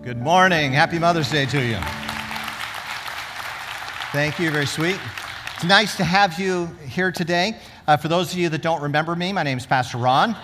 Good 0.00 0.22
morning. 0.22 0.72
Happy 0.72 0.96
Mother's 0.96 1.28
Day 1.28 1.44
to 1.46 1.60
you. 1.60 1.76
Thank 4.12 4.38
you. 4.38 4.52
Very 4.52 4.64
sweet. 4.64 4.96
It's 5.56 5.64
nice 5.64 5.96
to 5.96 6.04
have 6.04 6.38
you 6.38 6.66
here 6.86 7.10
today. 7.10 7.58
Uh, 7.84 7.96
for 7.96 8.06
those 8.06 8.32
of 8.32 8.38
you 8.38 8.48
that 8.48 8.62
don't 8.62 8.80
remember 8.80 9.16
me, 9.16 9.32
my 9.32 9.42
name 9.42 9.58
is 9.58 9.66
Pastor 9.66 9.98
Ron. 9.98 10.36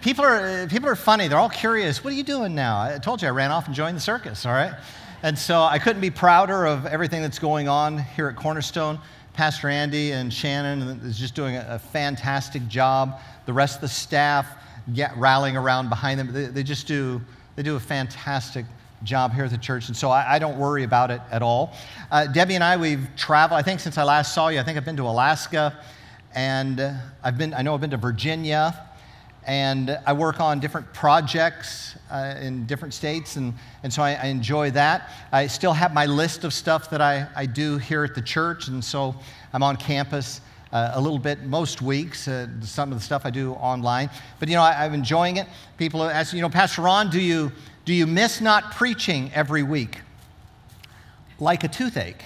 People 0.00 0.24
are, 0.24 0.66
people 0.66 0.88
are 0.88 0.96
funny. 0.96 1.28
They're 1.28 1.38
all 1.38 1.48
curious. 1.48 2.02
What 2.02 2.12
are 2.12 2.16
you 2.16 2.24
doing 2.24 2.56
now? 2.56 2.82
I 2.82 2.98
told 2.98 3.22
you 3.22 3.28
I 3.28 3.30
ran 3.30 3.52
off 3.52 3.66
and 3.66 3.74
joined 3.74 3.96
the 3.96 4.00
circus, 4.00 4.44
all 4.44 4.52
right? 4.52 4.74
And 5.22 5.38
so 5.38 5.62
I 5.62 5.78
couldn't 5.78 6.02
be 6.02 6.10
prouder 6.10 6.66
of 6.66 6.86
everything 6.86 7.22
that's 7.22 7.38
going 7.38 7.68
on 7.68 7.98
here 7.98 8.26
at 8.26 8.34
Cornerstone. 8.34 8.98
Pastor 9.32 9.68
Andy 9.68 10.10
and 10.10 10.34
Shannon 10.34 11.00
is 11.04 11.16
just 11.16 11.36
doing 11.36 11.54
a, 11.56 11.78
fantastic 11.78 12.66
job. 12.66 13.20
The 13.46 13.52
rest 13.52 13.76
of 13.76 13.82
the 13.82 13.88
staff 13.88 14.48
get 14.92 15.16
rallying 15.16 15.56
around 15.56 15.88
behind 15.88 16.18
them. 16.18 16.32
They, 16.32 16.46
they 16.46 16.62
just 16.64 16.88
do 16.88 17.22
they 17.56 17.62
do 17.62 17.76
a 17.76 17.80
fantastic 17.80 18.64
job 19.04 19.32
here 19.32 19.44
at 19.44 19.50
the 19.50 19.58
church, 19.58 19.88
and 19.88 19.96
so 19.96 20.10
I, 20.10 20.34
I 20.34 20.38
don't 20.38 20.58
worry 20.58 20.84
about 20.84 21.10
it 21.10 21.20
at 21.30 21.42
all. 21.42 21.74
Uh, 22.10 22.26
Debbie 22.26 22.54
and 22.54 22.64
I, 22.64 22.76
we've 22.76 23.08
traveled. 23.16 23.58
I 23.58 23.62
think 23.62 23.80
since 23.80 23.98
I 23.98 24.04
last 24.04 24.34
saw 24.34 24.48
you, 24.48 24.60
I 24.60 24.62
think 24.62 24.78
I've 24.78 24.84
been 24.84 24.96
to 24.96 25.06
Alaska, 25.06 25.78
and 26.34 26.80
uh, 26.80 26.94
I've 27.22 27.36
been. 27.36 27.52
I 27.52 27.62
know 27.62 27.74
I've 27.74 27.80
been 27.80 27.90
to 27.90 27.96
Virginia, 27.96 28.88
and 29.44 29.98
I 30.06 30.12
work 30.12 30.40
on 30.40 30.60
different 30.60 30.92
projects 30.92 31.96
uh, 32.10 32.36
in 32.40 32.64
different 32.66 32.94
states, 32.94 33.36
and, 33.36 33.54
and 33.82 33.92
so 33.92 34.02
I, 34.02 34.12
I, 34.12 34.26
enjoy 34.26 34.70
that. 34.72 35.10
I 35.32 35.46
still 35.46 35.72
have 35.72 35.92
my 35.92 36.06
list 36.06 36.44
of 36.44 36.52
stuff 36.52 36.90
that 36.90 37.00
I, 37.00 37.26
I 37.34 37.46
do 37.46 37.78
here 37.78 38.04
at 38.04 38.14
the 38.14 38.22
church, 38.22 38.68
and 38.68 38.84
so 38.84 39.14
I'm 39.52 39.62
on 39.62 39.76
campus 39.76 40.40
uh, 40.72 40.92
a 40.94 41.00
little 41.00 41.18
bit 41.18 41.42
most 41.44 41.82
weeks, 41.82 42.26
uh, 42.26 42.48
some 42.62 42.90
of 42.92 42.98
the 42.98 43.04
stuff 43.04 43.26
I 43.26 43.30
do 43.30 43.52
online. 43.54 44.08
But, 44.40 44.48
you 44.48 44.54
know, 44.54 44.62
I, 44.62 44.86
am 44.86 44.94
enjoying 44.94 45.36
it. 45.36 45.46
People 45.76 46.02
ask, 46.02 46.32
you 46.32 46.40
know, 46.40 46.48
Pastor 46.48 46.82
Ron, 46.82 47.10
do 47.10 47.20
you, 47.20 47.52
do 47.84 47.92
you 47.92 48.06
miss 48.06 48.40
not 48.40 48.72
preaching 48.72 49.30
every 49.34 49.62
week? 49.62 50.00
Like 51.38 51.64
a 51.64 51.68
toothache. 51.68 52.24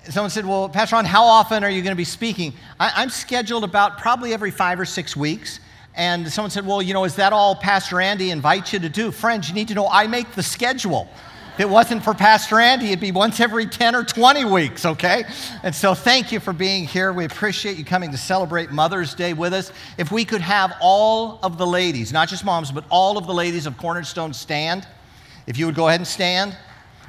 Someone 0.08 0.30
said, 0.30 0.46
Well, 0.46 0.68
Pastor 0.68 0.96
Ron, 0.96 1.04
how 1.04 1.24
often 1.24 1.62
are 1.62 1.70
you 1.70 1.82
going 1.82 1.92
to 1.92 1.96
be 1.96 2.04
speaking? 2.04 2.54
I, 2.80 3.02
am 3.02 3.10
scheduled 3.10 3.64
about 3.64 3.98
probably 3.98 4.32
every 4.32 4.50
five 4.50 4.80
or 4.80 4.86
six 4.86 5.14
weeks. 5.14 5.60
And 5.94 6.32
someone 6.32 6.50
said, 6.50 6.64
Well, 6.64 6.80
you 6.80 6.94
know, 6.94 7.04
is 7.04 7.16
that 7.16 7.32
all 7.32 7.56
Pastor 7.56 8.00
Andy 8.00 8.30
invites 8.30 8.72
you 8.72 8.78
to 8.78 8.88
do? 8.88 9.10
Friends, 9.10 9.48
you 9.48 9.54
need 9.54 9.68
to 9.68 9.74
know 9.74 9.88
I 9.90 10.06
make 10.06 10.32
the 10.32 10.42
schedule. 10.42 11.08
If 11.58 11.62
it 11.62 11.70
wasn't 11.70 12.04
for 12.04 12.14
Pastor 12.14 12.60
Andy, 12.60 12.86
it'd 12.86 13.00
be 13.00 13.10
once 13.10 13.40
every 13.40 13.66
10 13.66 13.96
or 13.96 14.04
20 14.04 14.44
weeks, 14.44 14.86
okay? 14.86 15.24
And 15.64 15.74
so 15.74 15.92
thank 15.92 16.30
you 16.30 16.38
for 16.38 16.52
being 16.52 16.84
here. 16.84 17.12
We 17.12 17.24
appreciate 17.24 17.76
you 17.76 17.84
coming 17.84 18.12
to 18.12 18.16
celebrate 18.16 18.70
Mother's 18.70 19.12
Day 19.12 19.32
with 19.32 19.52
us. 19.52 19.72
If 19.96 20.12
we 20.12 20.24
could 20.24 20.40
have 20.40 20.76
all 20.80 21.40
of 21.42 21.58
the 21.58 21.66
ladies, 21.66 22.12
not 22.12 22.28
just 22.28 22.44
moms, 22.44 22.70
but 22.70 22.84
all 22.90 23.18
of 23.18 23.26
the 23.26 23.34
ladies 23.34 23.66
of 23.66 23.76
Cornerstone 23.76 24.32
stand, 24.32 24.86
if 25.48 25.58
you 25.58 25.66
would 25.66 25.74
go 25.74 25.88
ahead 25.88 25.98
and 25.98 26.06
stand, 26.06 26.56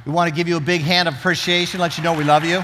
we 0.03 0.13
want 0.13 0.27
to 0.27 0.35
give 0.35 0.47
you 0.47 0.57
a 0.57 0.59
big 0.59 0.81
hand 0.81 1.07
of 1.07 1.13
appreciation, 1.13 1.79
let 1.79 1.95
you 1.99 2.03
know 2.03 2.17
we 2.17 2.23
love 2.23 2.43
you. 2.43 2.63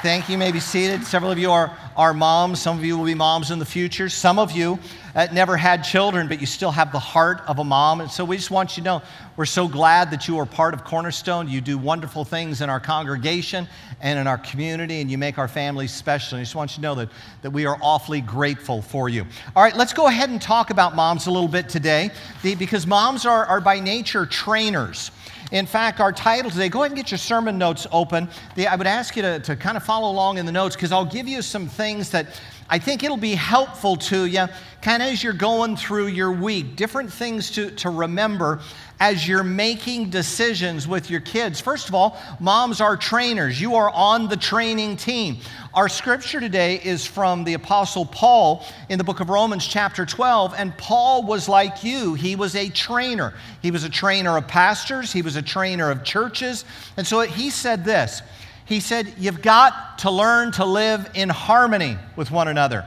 Thank 0.00 0.28
you. 0.28 0.32
you 0.34 0.38
may 0.38 0.52
be 0.52 0.60
seated. 0.60 1.04
Several 1.04 1.32
of 1.32 1.38
you 1.38 1.50
are, 1.50 1.76
are 1.98 2.14
moms. 2.14 2.62
Some 2.62 2.78
of 2.78 2.84
you 2.84 2.96
will 2.96 3.04
be 3.04 3.14
moms 3.14 3.50
in 3.50 3.58
the 3.58 3.66
future. 3.66 4.08
Some 4.08 4.38
of 4.38 4.52
you 4.52 4.78
uh, 5.14 5.26
never 5.32 5.56
had 5.56 5.82
children, 5.82 6.28
but 6.28 6.40
you 6.40 6.46
still 6.46 6.70
have 6.70 6.92
the 6.92 6.98
heart 6.98 7.40
of 7.46 7.58
a 7.58 7.64
mom. 7.64 8.00
And 8.00 8.10
so 8.10 8.24
we 8.24 8.36
just 8.36 8.50
want 8.50 8.76
you 8.76 8.82
to 8.82 8.84
know 8.84 9.02
we're 9.36 9.46
so 9.46 9.68
glad 9.68 10.10
that 10.10 10.28
you 10.28 10.38
are 10.38 10.46
part 10.46 10.74
of 10.74 10.84
Cornerstone. 10.84 11.48
You 11.48 11.60
do 11.60 11.78
wonderful 11.78 12.24
things 12.24 12.60
in 12.60 12.70
our 12.70 12.80
congregation 12.80 13.68
and 14.00 14.18
in 14.18 14.26
our 14.26 14.38
community, 14.38 15.00
and 15.00 15.10
you 15.10 15.18
make 15.18 15.38
our 15.38 15.48
families 15.48 15.92
special. 15.92 16.36
And 16.36 16.40
I 16.40 16.44
just 16.44 16.54
want 16.54 16.72
you 16.72 16.76
to 16.76 16.80
know 16.82 16.94
that, 16.96 17.08
that 17.42 17.50
we 17.50 17.66
are 17.66 17.78
awfully 17.80 18.20
grateful 18.20 18.82
for 18.82 19.08
you. 19.08 19.24
All 19.56 19.62
right, 19.62 19.76
let's 19.76 19.92
go 19.92 20.06
ahead 20.06 20.30
and 20.30 20.40
talk 20.40 20.70
about 20.70 20.94
moms 20.94 21.26
a 21.26 21.30
little 21.30 21.48
bit 21.48 21.68
today 21.68 22.10
because 22.42 22.86
moms 22.86 23.26
are, 23.26 23.46
are 23.46 23.60
by 23.60 23.80
nature 23.80 24.26
trainers. 24.26 25.10
In 25.50 25.64
fact, 25.64 26.00
our 26.00 26.12
title 26.12 26.50
today, 26.50 26.68
go 26.68 26.80
ahead 26.80 26.90
and 26.90 26.96
get 26.96 27.10
your 27.10 27.18
sermon 27.18 27.56
notes 27.56 27.86
open. 27.90 28.28
I 28.56 28.76
would 28.76 28.86
ask 28.86 29.16
you 29.16 29.22
to, 29.22 29.40
to 29.40 29.56
kind 29.56 29.78
of 29.78 29.82
follow 29.82 30.10
along 30.10 30.36
in 30.36 30.44
the 30.44 30.52
notes 30.52 30.76
because 30.76 30.92
I'll 30.92 31.06
give 31.06 31.26
you 31.26 31.40
some 31.40 31.68
things 31.68 32.10
that 32.10 32.26
I 32.70 32.78
think 32.78 33.02
it'll 33.02 33.16
be 33.16 33.34
helpful 33.34 33.96
to 33.96 34.26
you 34.26 34.46
kind 34.82 35.02
of 35.02 35.08
as 35.08 35.22
you're 35.22 35.32
going 35.32 35.76
through 35.76 36.06
your 36.06 36.30
week, 36.30 36.76
different 36.76 37.12
things 37.12 37.50
to, 37.52 37.70
to 37.72 37.90
remember 37.90 38.60
as 39.00 39.26
you're 39.26 39.44
making 39.44 40.10
decisions 40.10 40.86
with 40.86 41.10
your 41.10 41.20
kids. 41.20 41.60
First 41.60 41.88
of 41.88 41.94
all, 41.94 42.18
moms 42.40 42.80
are 42.80 42.96
trainers. 42.96 43.60
You 43.60 43.76
are 43.76 43.90
on 43.90 44.28
the 44.28 44.36
training 44.36 44.96
team. 44.96 45.38
Our 45.74 45.88
scripture 45.88 46.40
today 46.40 46.80
is 46.82 47.06
from 47.06 47.44
the 47.44 47.54
Apostle 47.54 48.06
Paul 48.06 48.64
in 48.88 48.98
the 48.98 49.04
book 49.04 49.20
of 49.20 49.30
Romans, 49.30 49.66
chapter 49.66 50.04
12. 50.04 50.54
And 50.56 50.76
Paul 50.76 51.24
was 51.24 51.48
like 51.48 51.84
you, 51.84 52.14
he 52.14 52.36
was 52.36 52.54
a 52.56 52.68
trainer. 52.68 53.34
He 53.62 53.70
was 53.70 53.84
a 53.84 53.90
trainer 53.90 54.36
of 54.36 54.48
pastors, 54.48 55.12
he 55.12 55.22
was 55.22 55.36
a 55.36 55.42
trainer 55.42 55.90
of 55.90 56.04
churches. 56.04 56.64
And 56.96 57.06
so 57.06 57.20
he 57.20 57.50
said 57.50 57.84
this 57.84 58.22
He 58.68 58.80
said, 58.80 59.14
You've 59.18 59.42
got 59.42 59.98
to 60.00 60.10
learn 60.10 60.52
to 60.52 60.64
live 60.64 61.10
in 61.14 61.28
harmony 61.28 61.96
with 62.14 62.30
one 62.30 62.48
another. 62.48 62.84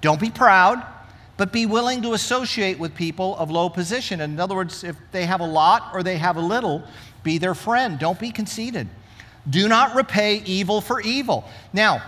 Don't 0.00 0.20
be 0.20 0.30
proud 0.30 0.82
but 1.36 1.52
be 1.52 1.66
willing 1.66 2.02
to 2.02 2.12
associate 2.12 2.78
with 2.78 2.94
people 2.94 3.36
of 3.36 3.50
low 3.50 3.68
position. 3.68 4.20
In 4.20 4.38
other 4.38 4.54
words, 4.54 4.84
if 4.84 4.96
they 5.10 5.26
have 5.26 5.40
a 5.40 5.46
lot 5.46 5.90
or 5.92 6.02
they 6.02 6.16
have 6.18 6.36
a 6.36 6.40
little, 6.40 6.82
be 7.22 7.38
their 7.38 7.54
friend. 7.54 7.98
Don't 7.98 8.18
be 8.18 8.30
conceited. 8.30 8.88
Do 9.48 9.68
not 9.68 9.96
repay 9.96 10.42
evil 10.44 10.80
for 10.80 11.00
evil. 11.00 11.44
Now, 11.72 12.02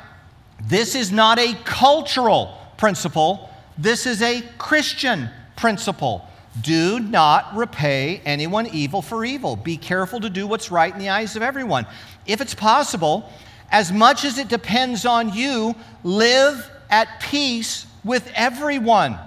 this 0.63 0.95
is 0.95 1.11
not 1.11 1.39
a 1.39 1.55
cultural 1.65 2.57
principle, 2.77 3.51
this 3.77 4.07
is 4.07 4.23
a 4.23 4.43
Christian 4.59 5.29
principle. 5.57 6.27
Do 6.63 7.01
not 7.01 7.55
repay 7.55 8.21
anyone 8.25 8.67
evil 8.67 9.03
for 9.03 9.25
evil. 9.25 9.57
Be 9.57 9.77
careful 9.77 10.21
to 10.21 10.31
do 10.31 10.47
what's 10.47 10.71
right 10.71 10.93
in 10.93 10.99
the 10.99 11.11
eyes 11.11 11.37
of 11.37 11.43
everyone. 11.43 11.87
If 12.27 12.41
it's 12.41 12.55
possible, 12.55 13.31
as 13.71 13.93
much 13.93 14.25
as 14.25 14.39
it 14.39 14.49
depends 14.49 15.05
on 15.05 15.33
you, 15.35 15.75
live 16.03 16.71
at 16.89 17.21
peace 17.21 17.87
with 18.05 18.31
everyone. 18.35 19.19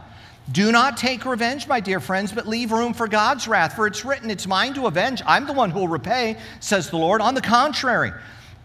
Do 0.51 0.71
not 0.71 0.97
take 0.97 1.25
revenge, 1.25 1.67
my 1.67 1.79
dear 1.79 1.99
friends, 1.99 2.31
but 2.31 2.47
leave 2.47 2.71
room 2.71 2.93
for 2.93 3.07
God's 3.07 3.47
wrath. 3.47 3.75
For 3.75 3.85
it's 3.85 4.03
written, 4.03 4.31
It's 4.31 4.47
mine 4.47 4.73
to 4.73 4.87
avenge. 4.87 5.21
I'm 5.27 5.45
the 5.45 5.53
one 5.53 5.69
who 5.69 5.79
will 5.79 5.87
repay, 5.87 6.37
says 6.59 6.89
the 6.89 6.97
Lord. 6.97 7.21
On 7.21 7.35
the 7.35 7.41
contrary, 7.41 8.11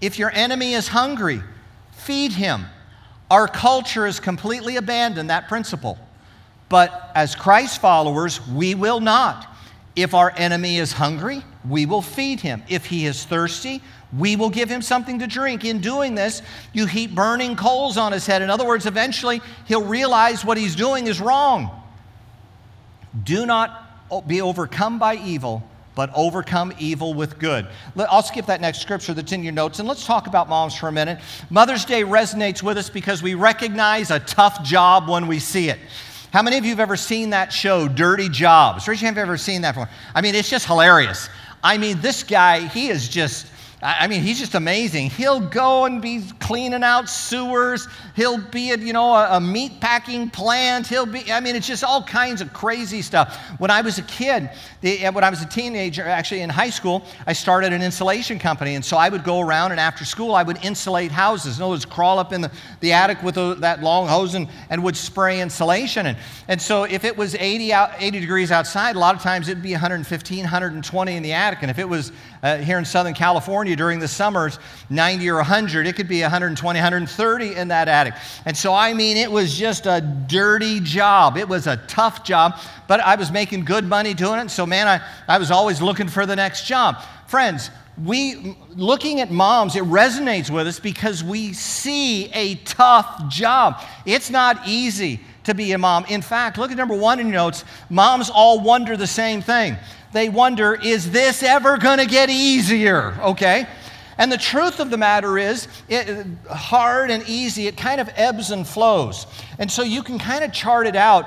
if 0.01 0.19
your 0.19 0.31
enemy 0.31 0.73
is 0.73 0.89
hungry, 0.89 1.43
feed 1.93 2.33
him. 2.33 2.65
Our 3.31 3.49
culture 3.49 4.07
has 4.07 4.21
completely 4.21 4.77
abandoned 4.77 5.29
that 5.29 5.49
principle. 5.49 5.99
But 6.69 7.11
as 7.15 7.35
Christ 7.35 7.81
followers, 7.81 8.47
we 8.49 8.75
will 8.75 9.01
not. 9.01 9.47
If 9.97 10.13
our 10.13 10.33
enemy 10.37 10.79
is 10.79 10.93
hungry, 10.93 11.43
we 11.69 11.87
will 11.87 12.03
feed 12.03 12.41
him. 12.41 12.63
If 12.69 12.87
he 12.87 13.07
is 13.07 13.25
thirsty, 13.25 13.81
we 14.17 14.37
will 14.37 14.51
give 14.51 14.69
him 14.69 14.83
something 14.83 15.19
to 15.21 15.27
drink. 15.27 15.65
In 15.65 15.81
doing 15.81 16.15
this, 16.15 16.43
you 16.73 16.87
heap 16.87 17.15
burning 17.15 17.55
coals 17.57 17.97
on 17.97 18.13
his 18.13 18.27
head. 18.27 18.43
In 18.43 18.51
other 18.51 18.67
words, 18.67 18.87
eventually 18.87 19.41
he'll 19.67 19.85
realize 19.85 20.45
what 20.45 20.57
he's 20.57 20.75
doing 20.75 21.07
is 21.07 21.21
wrong. 21.21 21.83
Do 23.23 23.47
not 23.47 24.27
be 24.27 24.41
overcome 24.41 24.99
by 24.99 25.17
evil, 25.17 25.63
but 25.95 26.11
overcome 26.15 26.73
evil 26.79 27.15
with 27.15 27.39
good. 27.39 27.69
I'll 27.97 28.23
skip 28.23 28.47
that 28.47 28.61
next 28.61 28.81
scripture 28.81 29.15
that's 29.15 29.31
in 29.31 29.45
your 29.45 29.53
notes 29.53 29.79
and 29.79 29.89
let's 29.89 30.05
talk 30.05 30.27
about 30.27 30.49
moms 30.49 30.75
for 30.75 30.89
a 30.89 30.93
minute. 30.93 31.21
Mother's 31.51 31.85
Day 31.85 32.03
resonates 32.03 32.63
with 32.63 32.79
us 32.79 32.91
because 32.91 33.23
we 33.23 33.35
recognize 33.35 34.11
a 34.11 34.19
tough 34.19 34.65
job 34.65 35.09
when 35.09 35.29
we 35.29 35.39
see 35.39 35.69
it. 35.69 35.79
How 36.35 36.43
many 36.43 36.59
of 36.59 36.65
you 36.65 36.71
have 36.71 36.81
ever 36.81 36.97
seen 36.97 37.31
that 37.31 37.53
show, 37.53 37.87
Dirty 37.87 38.29
Jobs? 38.29 38.89
Raise 38.89 39.01
your 39.01 39.07
hand 39.07 39.17
if 39.17 39.21
you've 39.21 39.29
ever 39.29 39.37
seen 39.37 39.63
that 39.63 39.77
before. 39.77 39.89
I 40.17 40.21
mean, 40.21 40.35
it's 40.35 40.51
just 40.51 40.67
hilarious. 40.67 41.29
I 41.63 41.79
mean, 41.79 42.01
this 42.01 42.25
guy, 42.25 42.67
he 42.67 42.89
is 42.89 43.09
just 43.09 43.47
I 43.87 44.07
mean, 44.07 44.23
he's 44.23 44.39
just 44.39 44.55
amazing. 44.55 45.11
He'll 45.11 45.41
go 45.41 45.85
and 45.85 46.01
be 46.01 46.23
cleaning 46.41 46.83
out 46.83 47.07
sewers. 47.07 47.87
He'll 48.17 48.39
be 48.39 48.71
at, 48.71 48.81
you 48.81 48.95
know, 48.95 49.13
a, 49.13 49.37
a 49.37 49.41
meat 49.41 49.79
packing 49.79 50.31
plant. 50.31 50.87
He'll 50.87 51.05
be, 51.05 51.31
I 51.31 51.41
mean, 51.41 51.55
it's 51.55 51.67
just 51.67 51.85
all 51.85 52.03
kinds 52.03 52.41
of 52.41 52.55
crazy 52.55 53.03
stuff. 53.03 53.39
When 53.59 53.71
I 53.71 53.83
was 53.83 53.99
a 53.99 54.03
kid, 54.05 54.49
the, 54.81 55.05
uh, 55.05 55.13
when 55.13 55.23
I 55.23 55.29
was 55.29 55.43
a 55.43 55.47
teenager, 55.47 56.03
actually 56.03 56.41
in 56.41 56.49
high 56.49 56.71
school, 56.71 57.05
I 57.27 57.35
started 57.35 57.75
an 57.75 57.83
insulation 57.83 58.39
company. 58.39 58.75
And 58.75 58.83
so 58.83 58.97
I 58.97 59.11
would 59.11 59.23
go 59.23 59.41
around 59.41 59.73
and 59.73 59.79
after 59.79 60.07
school, 60.07 60.35
I 60.35 60.45
would 60.45 60.65
insulate 60.65 61.13
houses. 61.13 61.59
In 61.59 61.63
other 61.63 61.73
words, 61.73 61.85
crawl 61.85 62.19
up 62.19 62.33
in 62.33 62.41
the, 62.41 62.51
the 62.81 62.95
attic 62.95 63.23
with 63.23 63.37
a, 63.37 63.55
that 63.61 63.83
long 63.83 64.09
hose 64.09 64.35
and, 64.35 64.49
and 64.71 64.83
would 64.83 64.97
spray 64.97 65.43
insulation. 65.43 66.07
And, 66.07 66.17
and 66.49 66.61
so 66.61 66.85
if 66.85 67.05
it 67.05 67.15
was 67.15 67.35
80, 67.35 67.75
out, 67.75 67.91
80 67.99 68.19
degrees 68.19 68.51
outside, 68.51 68.97
a 68.97 68.99
lot 68.99 69.15
of 69.15 69.21
times 69.21 69.49
it'd 69.49 69.63
be 69.63 69.73
115, 69.73 70.39
120 70.39 71.17
in 71.17 71.23
the 71.23 71.35
attic. 71.35 71.59
And 71.61 71.71
if 71.71 71.79
it 71.79 71.87
was 71.87 72.13
uh, 72.45 72.59
here 72.59 72.79
in 72.79 72.85
Southern 72.85 73.15
California 73.15 73.75
during 73.75 73.99
the 73.99 74.07
summers, 74.07 74.59
90 74.91 75.31
or 75.31 75.37
100. 75.37 75.87
It 75.87 75.97
could 75.97 76.07
be 76.07 76.21
120, 76.21 76.79
130 76.79 77.55
in 77.55 77.69
that 77.69 77.89
attic. 77.89 78.15
And 78.45 78.55
so, 78.55 78.75
I 78.75 78.93
mean, 78.93 79.17
it 79.17 79.33
was 79.33 79.57
just 79.57 79.87
a 79.87 80.03
dirty 80.29 80.79
job. 80.81 81.39
It 81.39 81.49
was 81.49 81.67
a 81.67 81.79
tough 81.89 82.23
job, 82.23 82.61
but 82.87 83.01
I 83.01 83.17
was 83.17 83.33
making 83.33 83.65
good 83.65 83.85
money 83.85 84.13
doing 84.13 84.41
it. 84.41 84.51
So, 84.51 84.67
man, 84.67 84.87
I, 84.87 85.01
I 85.27 85.39
was 85.39 85.51
always 85.51 85.81
looking 85.81 86.07
for 86.07 86.27
the 86.27 86.37
next 86.37 86.67
job. 86.67 87.03
Friends, 87.27 87.71
we, 88.03 88.57
looking 88.77 89.21
at 89.21 89.31
moms, 89.31 89.75
it 89.75 89.85
resonates 89.85 90.51
with 90.51 90.67
us 90.67 90.79
because 90.79 91.25
we 91.25 91.55
see 91.55 92.27
a 92.33 92.57
tough 92.57 93.29
job. 93.29 93.81
It's 94.05 94.29
not 94.29 94.69
easy 94.69 95.21
to 95.45 95.55
be 95.55 95.73
a 95.73 95.79
mom. 95.79 96.05
In 96.07 96.21
fact, 96.21 96.59
look 96.59 96.71
at 96.71 96.77
number 96.77 96.97
one 96.97 97.21
in 97.21 97.29
your 97.29 97.37
notes. 97.37 97.65
Moms 97.89 98.31
all 98.31 98.61
wonder 98.61 98.97
the 98.97 99.07
same 99.07 99.41
thing. 99.41 99.77
They 100.15 100.29
wonder, 100.29 100.75
is 100.81 101.11
this 101.11 101.43
ever 101.43 101.77
going 101.77 101.99
to 101.99 102.07
get 102.07 102.31
easier? 102.31 103.19
Okay? 103.21 103.67
And 104.17 104.31
the 104.31 104.39
truth 104.39 104.79
of 104.79 104.89
the 104.89 104.97
matter 104.97 105.37
is, 105.39 105.67
it, 105.89 106.25
hard 106.49 107.11
and 107.11 107.29
easy, 107.29 107.67
it 107.67 107.77
kind 107.77 108.01
of 108.01 108.09
ebbs 108.15 108.53
and 108.53 108.65
flows. 108.65 109.27
And 109.59 109.69
so 109.69 109.83
you 109.83 110.05
can 110.05 110.21
kind 110.21 110.45
of 110.45 110.53
chart 110.53 110.87
it 110.87 110.95
out, 110.95 111.27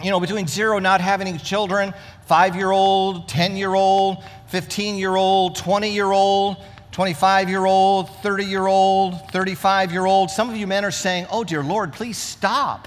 you 0.00 0.12
know, 0.12 0.20
between 0.20 0.46
zero, 0.46 0.78
not 0.78 1.00
having 1.00 1.36
children, 1.38 1.92
five 2.26 2.54
year 2.54 2.70
old, 2.70 3.28
10 3.28 3.56
year 3.56 3.74
old, 3.74 4.22
15 4.46 4.94
year 4.94 5.16
old, 5.16 5.56
20 5.56 5.90
year 5.90 6.12
old, 6.12 6.58
25 6.92 7.48
year 7.50 7.64
old, 7.64 8.08
30 8.22 8.44
year 8.44 8.68
old, 8.68 9.28
35 9.32 9.90
year 9.90 10.06
old. 10.06 10.30
Some 10.30 10.48
of 10.48 10.56
you 10.56 10.68
men 10.68 10.84
are 10.84 10.92
saying, 10.92 11.26
Oh, 11.32 11.42
dear 11.42 11.64
Lord, 11.64 11.92
please 11.92 12.16
stop. 12.16 12.86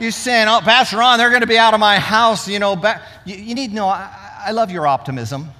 You're 0.00 0.10
saying, 0.10 0.48
Oh, 0.48 0.60
Pastor 0.62 0.98
Ron, 0.98 1.18
they're 1.18 1.30
going 1.30 1.42
to 1.42 1.46
be 1.46 1.58
out 1.58 1.74
of 1.74 1.80
my 1.80 1.98
house. 1.98 2.48
You 2.48 2.58
know. 2.58 2.80
You, 3.24 3.36
you 3.36 3.54
need 3.54 3.68
to 3.68 3.74
know, 3.74 3.86
I, 3.86 4.44
I 4.46 4.50
love 4.50 4.70
your 4.70 4.86
optimism. 4.86 5.50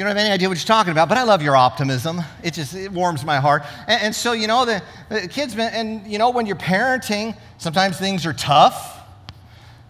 You 0.00 0.04
don't 0.04 0.16
have 0.16 0.24
any 0.24 0.32
idea 0.32 0.48
what 0.48 0.56
you're 0.56 0.64
talking 0.64 0.92
about, 0.92 1.10
but 1.10 1.18
I 1.18 1.24
love 1.24 1.42
your 1.42 1.56
optimism. 1.56 2.22
It 2.42 2.54
just 2.54 2.74
it 2.74 2.90
warms 2.90 3.22
my 3.22 3.36
heart. 3.36 3.64
And, 3.86 4.02
and 4.02 4.14
so, 4.14 4.32
you 4.32 4.46
know, 4.46 4.64
the, 4.64 4.82
the 5.10 5.28
kids, 5.28 5.54
and 5.58 6.06
you 6.06 6.16
know, 6.16 6.30
when 6.30 6.46
you're 6.46 6.56
parenting, 6.56 7.36
sometimes 7.58 7.98
things 7.98 8.24
are 8.24 8.32
tough. 8.32 8.98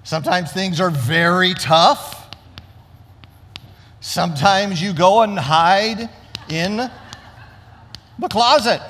Sometimes 0.02 0.50
things 0.52 0.80
are 0.80 0.90
very 0.90 1.54
tough. 1.54 2.34
Sometimes 4.00 4.82
you 4.82 4.92
go 4.92 5.22
and 5.22 5.38
hide 5.38 6.08
in 6.48 6.90
the 8.18 8.28
closet. 8.28 8.80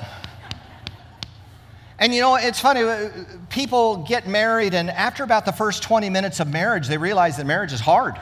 And 2.01 2.13
you 2.13 2.19
know, 2.19 2.35
it's 2.35 2.59
funny, 2.59 2.81
uh, 2.81 3.09
people 3.49 3.97
get 3.97 4.27
married, 4.27 4.73
and 4.73 4.89
after 4.89 5.23
about 5.23 5.45
the 5.45 5.51
first 5.53 5.83
20 5.83 6.09
minutes 6.09 6.41
of 6.41 6.51
marriage, 6.51 6.87
they 6.87 6.97
realize 6.97 7.37
that 7.37 7.45
marriage 7.45 7.71
is 7.71 7.79
hard 7.79 8.17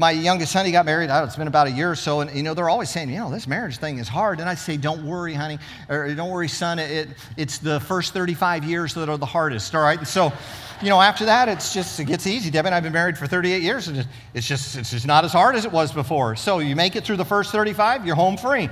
my 0.00 0.12
youngest 0.12 0.52
son, 0.52 0.64
he 0.64 0.72
got 0.72 0.86
married, 0.86 1.10
it's 1.10 1.36
been 1.36 1.46
about 1.46 1.66
a 1.66 1.70
year 1.70 1.90
or 1.90 1.94
so, 1.94 2.20
and 2.20 2.34
you 2.34 2.42
know, 2.42 2.54
they're 2.54 2.70
always 2.70 2.88
saying, 2.88 3.10
you 3.10 3.18
know, 3.18 3.30
this 3.30 3.46
marriage 3.46 3.76
thing 3.76 3.98
is 3.98 4.08
hard. 4.08 4.40
And 4.40 4.48
I 4.48 4.54
say, 4.54 4.76
don't 4.76 5.04
worry, 5.04 5.34
honey, 5.34 5.58
or 5.88 6.14
don't 6.14 6.30
worry, 6.30 6.48
son, 6.48 6.78
it, 6.78 7.08
it's 7.36 7.58
the 7.58 7.80
first 7.80 8.14
35 8.14 8.64
years 8.64 8.94
that 8.94 9.08
are 9.08 9.18
the 9.18 9.26
hardest, 9.26 9.74
all 9.74 9.82
right? 9.82 9.98
And 9.98 10.08
so, 10.08 10.32
you 10.80 10.88
know, 10.88 11.00
after 11.00 11.26
that, 11.26 11.48
it's 11.48 11.74
just, 11.74 12.00
it 12.00 12.06
gets 12.06 12.26
easy. 12.26 12.50
Debbie 12.50 12.68
and 12.68 12.74
I 12.74 12.76
have 12.76 12.84
been 12.84 12.92
married 12.92 13.18
for 13.18 13.26
38 13.26 13.62
years, 13.62 13.88
and 13.88 14.06
it's 14.32 14.46
just, 14.46 14.76
it's 14.76 14.90
just 14.90 15.06
not 15.06 15.24
as 15.24 15.32
hard 15.32 15.54
as 15.54 15.64
it 15.66 15.72
was 15.72 15.92
before. 15.92 16.34
So 16.36 16.60
you 16.60 16.74
make 16.76 16.96
it 16.96 17.04
through 17.04 17.18
the 17.18 17.24
first 17.24 17.52
35, 17.52 18.06
you're 18.06 18.16
home 18.16 18.36
free. 18.36 18.70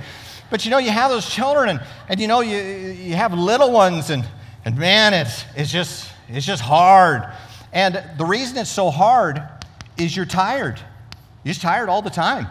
But 0.49 0.65
you 0.65 0.71
know, 0.71 0.77
you 0.77 0.91
have 0.91 1.11
those 1.11 1.29
children, 1.29 1.69
and, 1.69 1.81
and 2.07 2.19
you 2.19 2.27
know, 2.27 2.41
you, 2.41 2.57
you 2.57 3.15
have 3.15 3.33
little 3.33 3.71
ones, 3.71 4.09
and, 4.09 4.25
and 4.65 4.77
man, 4.77 5.13
it's, 5.13 5.45
it's, 5.55 5.71
just, 5.71 6.11
it's 6.27 6.45
just 6.45 6.61
hard. 6.61 7.23
And 7.71 8.03
the 8.17 8.25
reason 8.25 8.57
it's 8.57 8.69
so 8.69 8.89
hard 8.89 9.41
is 9.97 10.15
you're 10.15 10.25
tired. 10.25 10.79
You're 11.43 11.53
just 11.53 11.61
tired 11.61 11.89
all 11.89 12.01
the 12.01 12.09
time. 12.09 12.47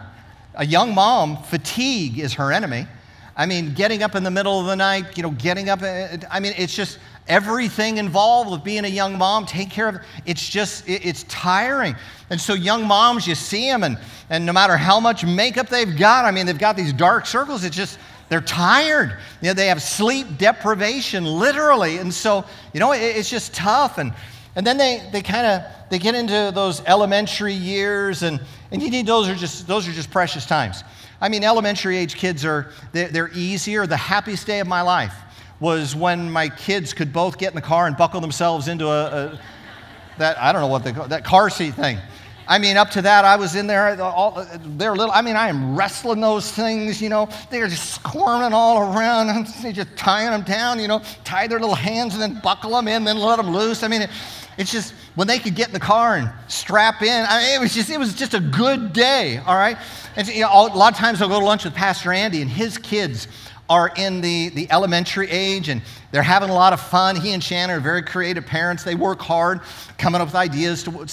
A 0.55 0.65
young 0.65 0.95
mom, 0.95 1.43
fatigue 1.43 2.19
is 2.19 2.35
her 2.35 2.51
enemy. 2.51 2.87
I 3.35 3.45
mean, 3.45 3.73
getting 3.73 4.03
up 4.03 4.15
in 4.15 4.23
the 4.23 4.31
middle 4.31 4.59
of 4.59 4.65
the 4.65 4.75
night, 4.75 5.15
you 5.17 5.23
know, 5.23 5.31
getting 5.31 5.69
up, 5.69 5.81
uh, 5.81 6.17
I 6.29 6.39
mean, 6.39 6.53
it's 6.57 6.75
just 6.75 6.99
everything 7.29 7.97
involved 7.97 8.51
with 8.51 8.63
being 8.63 8.83
a 8.83 8.89
young 8.89 9.17
mom, 9.17 9.45
take 9.45 9.69
care 9.69 9.87
of 9.87 10.01
It's 10.25 10.47
just, 10.49 10.83
it's 10.87 11.23
tiring. 11.23 11.95
And 12.29 12.41
so, 12.41 12.53
young 12.53 12.85
moms, 12.85 13.25
you 13.27 13.35
see 13.35 13.69
them, 13.69 13.83
and, 13.83 13.97
and 14.29 14.45
no 14.45 14.51
matter 14.51 14.75
how 14.75 14.99
much 14.99 15.23
makeup 15.23 15.69
they've 15.69 15.95
got, 15.97 16.25
I 16.25 16.31
mean, 16.31 16.45
they've 16.45 16.57
got 16.57 16.75
these 16.75 16.91
dark 16.91 17.25
circles, 17.25 17.63
it's 17.63 17.75
just, 17.75 17.99
they're 18.27 18.41
tired. 18.41 19.17
You 19.41 19.47
know, 19.47 19.53
they 19.53 19.67
have 19.67 19.81
sleep 19.81 20.37
deprivation, 20.37 21.25
literally. 21.25 21.97
And 21.97 22.13
so, 22.13 22.45
you 22.73 22.79
know, 22.79 22.91
it's 22.91 23.29
just 23.29 23.55
tough. 23.55 23.97
And, 23.97 24.13
and 24.55 24.65
then 24.67 24.77
they, 24.77 25.07
they 25.11 25.21
kind 25.23 25.47
of, 25.47 25.63
they 25.89 25.97
get 25.97 26.13
into 26.13 26.51
those 26.53 26.81
elementary 26.85 27.53
years, 27.53 28.21
and, 28.23 28.39
and 28.71 28.81
you 28.83 28.91
need, 28.91 29.07
those 29.07 29.27
are 29.27 29.35
just, 29.35 29.67
those 29.67 29.87
are 29.87 29.91
just 29.91 30.11
precious 30.11 30.45
times. 30.45 30.83
I 31.21 31.29
mean, 31.29 31.43
elementary 31.43 31.97
age 31.97 32.15
kids 32.15 32.45
are, 32.45 32.71
they're, 32.91 33.09
they're 33.09 33.31
easier. 33.33 33.87
The 33.87 33.97
happiest 33.97 34.45
day 34.45 34.59
of 34.59 34.67
my 34.67 34.81
life 34.81 35.13
was 35.59 35.95
when 35.95 36.31
my 36.31 36.49
kids 36.49 36.93
could 36.93 37.11
both 37.11 37.37
get 37.37 37.49
in 37.49 37.55
the 37.55 37.61
car 37.61 37.87
and 37.87 37.97
buckle 37.97 38.21
themselves 38.21 38.67
into 38.67 38.87
a, 38.87 39.05
a 39.05 39.39
that, 40.17 40.37
I 40.37 40.51
don't 40.51 40.61
know 40.61 40.67
what 40.67 40.83
they 40.83 40.91
call 40.91 41.07
that 41.07 41.23
car 41.23 41.49
seat 41.49 41.73
thing. 41.73 41.97
I 42.47 42.57
mean, 42.57 42.77
up 42.77 42.89
to 42.91 43.01
that, 43.03 43.25
I 43.25 43.35
was 43.35 43.55
in 43.55 43.67
there. 43.67 44.01
All, 44.01 44.43
they're 44.59 44.95
little. 44.95 45.13
I 45.13 45.21
mean, 45.21 45.35
I 45.35 45.49
am 45.49 45.77
wrestling 45.77 46.19
those 46.19 46.51
things. 46.51 46.99
You 46.99 47.09
know, 47.09 47.29
they're 47.51 47.67
just 47.67 47.93
squirming 47.93 48.53
all 48.53 48.91
around. 48.91 49.29
I'm 49.29 49.45
just 49.45 49.95
tying 49.95 50.31
them 50.31 50.41
down. 50.41 50.79
You 50.79 50.87
know, 50.87 51.03
tie 51.23 51.45
their 51.45 51.59
little 51.59 51.75
hands 51.75 52.15
and 52.15 52.21
then 52.21 52.41
buckle 52.41 52.71
them 52.71 52.87
in, 52.87 53.03
then 53.03 53.17
let 53.17 53.37
them 53.37 53.51
loose. 53.51 53.83
I 53.83 53.87
mean, 53.87 54.01
it, 54.01 54.09
it's 54.57 54.71
just 54.71 54.95
when 55.13 55.27
they 55.27 55.37
could 55.37 55.53
get 55.53 55.67
in 55.67 55.73
the 55.73 55.79
car 55.79 56.15
and 56.15 56.31
strap 56.47 57.03
in. 57.03 57.25
I 57.29 57.39
mean, 57.39 57.55
it 57.55 57.61
was 57.61 57.73
just 57.73 57.91
it 57.91 57.99
was 57.99 58.15
just 58.15 58.33
a 58.33 58.39
good 58.39 58.93
day. 58.93 59.37
All 59.45 59.55
right, 59.55 59.77
and 60.15 60.27
you 60.27 60.41
know, 60.41 60.49
a 60.51 60.73
lot 60.75 60.91
of 60.91 60.97
times 60.97 61.21
I'll 61.21 61.29
go 61.29 61.39
to 61.39 61.45
lunch 61.45 61.65
with 61.65 61.75
Pastor 61.75 62.11
Andy 62.11 62.41
and 62.41 62.49
his 62.49 62.79
kids 62.79 63.27
are 63.69 63.91
in 63.95 64.19
the, 64.19 64.49
the 64.49 64.69
elementary 64.71 65.29
age 65.29 65.69
and 65.69 65.81
they're 66.11 66.23
having 66.23 66.49
a 66.49 66.53
lot 66.53 66.73
of 66.73 66.81
fun. 66.81 67.15
He 67.15 67.33
and 67.33 67.43
Shannon 67.43 67.75
are 67.75 67.79
very 67.79 68.01
creative 68.01 68.43
parents. 68.45 68.83
They 68.83 68.95
work 68.95 69.21
hard 69.21 69.61
coming 69.99 70.19
up 70.19 70.27
with 70.27 70.35
ideas 70.35 70.83
to, 70.83 71.07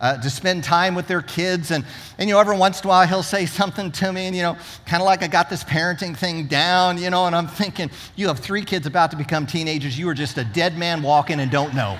uh, 0.00 0.18
to 0.18 0.28
spend 0.28 0.64
time 0.64 0.94
with 0.94 1.08
their 1.08 1.22
kids. 1.22 1.70
And, 1.70 1.82
and, 2.18 2.28
you 2.28 2.34
know, 2.34 2.40
every 2.40 2.58
once 2.58 2.82
in 2.82 2.86
a 2.86 2.88
while 2.88 3.06
he'll 3.06 3.22
say 3.22 3.46
something 3.46 3.90
to 3.92 4.12
me 4.12 4.26
and, 4.26 4.36
you 4.36 4.42
know, 4.42 4.58
kind 4.84 5.02
of 5.02 5.06
like 5.06 5.22
I 5.22 5.28
got 5.28 5.48
this 5.48 5.64
parenting 5.64 6.14
thing 6.14 6.46
down, 6.46 6.98
you 6.98 7.08
know, 7.08 7.24
and 7.24 7.34
I'm 7.34 7.48
thinking, 7.48 7.90
you 8.16 8.28
have 8.28 8.38
three 8.38 8.64
kids 8.64 8.86
about 8.86 9.10
to 9.12 9.16
become 9.16 9.46
teenagers. 9.46 9.98
You 9.98 10.06
are 10.10 10.14
just 10.14 10.36
a 10.36 10.44
dead 10.44 10.76
man 10.76 11.02
walking 11.02 11.40
and 11.40 11.50
don't 11.50 11.74
know 11.74 11.98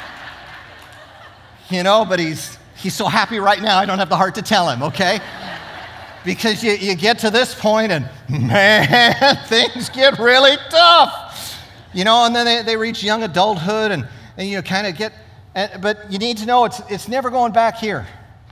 you 1.70 1.82
know, 1.82 2.06
but 2.06 2.18
he's, 2.18 2.58
he's 2.76 2.94
so 2.94 3.06
happy 3.06 3.40
right 3.40 3.60
now, 3.60 3.78
I 3.78 3.84
don't 3.84 3.98
have 3.98 4.08
the 4.08 4.16
heart 4.16 4.36
to 4.36 4.42
tell 4.42 4.70
him, 4.70 4.82
okay? 4.84 5.20
Because 6.24 6.62
you, 6.62 6.72
you 6.72 6.94
get 6.94 7.18
to 7.20 7.30
this 7.30 7.54
point 7.54 7.92
and 7.92 8.08
man, 8.28 9.38
things 9.46 9.88
get 9.88 10.18
really 10.18 10.56
tough. 10.68 11.56
You 11.92 12.04
know, 12.04 12.24
and 12.24 12.34
then 12.34 12.46
they, 12.46 12.62
they 12.62 12.76
reach 12.76 13.02
young 13.02 13.24
adulthood 13.24 13.90
and, 13.90 14.06
and 14.36 14.48
you 14.48 14.62
kind 14.62 14.86
of 14.86 14.96
get, 14.96 15.12
eh, 15.54 15.76
but 15.78 16.12
you 16.12 16.18
need 16.18 16.38
to 16.38 16.46
know 16.46 16.64
it's, 16.64 16.80
it's 16.88 17.08
never 17.08 17.30
going 17.30 17.52
back 17.52 17.78
here. 17.78 18.06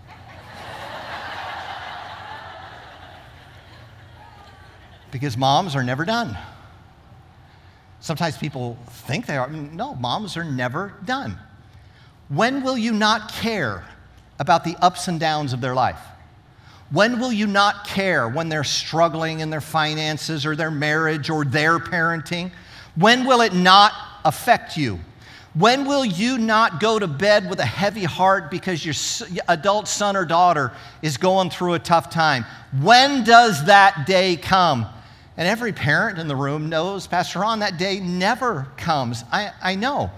because 5.13 5.37
moms 5.37 5.77
are 5.77 5.85
never 5.85 6.05
done. 6.05 6.37
Sometimes 8.01 8.37
people 8.37 8.77
think 8.89 9.27
they 9.27 9.37
are. 9.37 9.49
No, 9.49 9.95
moms 9.95 10.37
are 10.37 10.45
never 10.45 10.95
done. 11.05 11.39
When 12.29 12.63
will 12.63 12.79
you 12.79 12.93
not 12.93 13.33
care 13.33 13.85
about 14.39 14.65
the 14.65 14.77
ups 14.81 15.09
and 15.09 15.19
downs 15.19 15.53
of 15.53 15.61
their 15.61 15.75
life? 15.75 15.99
When 16.91 17.21
will 17.21 17.33
you 17.33 17.47
not 17.47 17.87
care 17.87 18.29
when 18.29 18.49
they're 18.49 18.65
struggling 18.65 19.41
in 19.41 19.51
their 19.51 19.61
finances 19.61 20.47
or 20.47 20.57
their 20.57 20.71
marriage 20.71 21.29
or 21.29 21.45
their 21.45 21.79
parenting? 21.79 22.51
When 22.97 23.27
will 23.27 23.43
it 23.43 23.53
not 23.53 23.93
affect 24.25 24.77
you? 24.77 24.99
When 25.55 25.87
will 25.87 26.05
you 26.05 26.39
not 26.39 26.81
go 26.81 26.99
to 26.99 27.07
bed 27.07 27.49
with 27.51 27.59
a 27.59 27.65
heavy 27.65 28.05
heart 28.05 28.51
because 28.51 28.85
your 28.85 29.43
adult 29.49 29.89
son 29.89 30.17
or 30.17 30.25
daughter 30.25 30.73
is 31.03 31.17
going 31.17 31.51
through 31.51 31.75
a 31.75 31.79
tough 31.79 32.11
time? 32.11 32.45
When 32.81 33.25
does 33.25 33.67
that 33.67 34.07
day 34.07 34.37
come? 34.37 34.87
And 35.37 35.47
every 35.47 35.73
parent 35.73 36.19
in 36.19 36.27
the 36.27 36.37
room 36.37 36.69
knows, 36.69 37.07
Pastor 37.07 37.41
Ron, 37.41 37.61
that 37.61 37.79
day 37.79 38.01
never 38.01 38.67
comes. 38.77 39.25
I, 39.31 39.53
I 39.63 39.75
know 39.75 40.11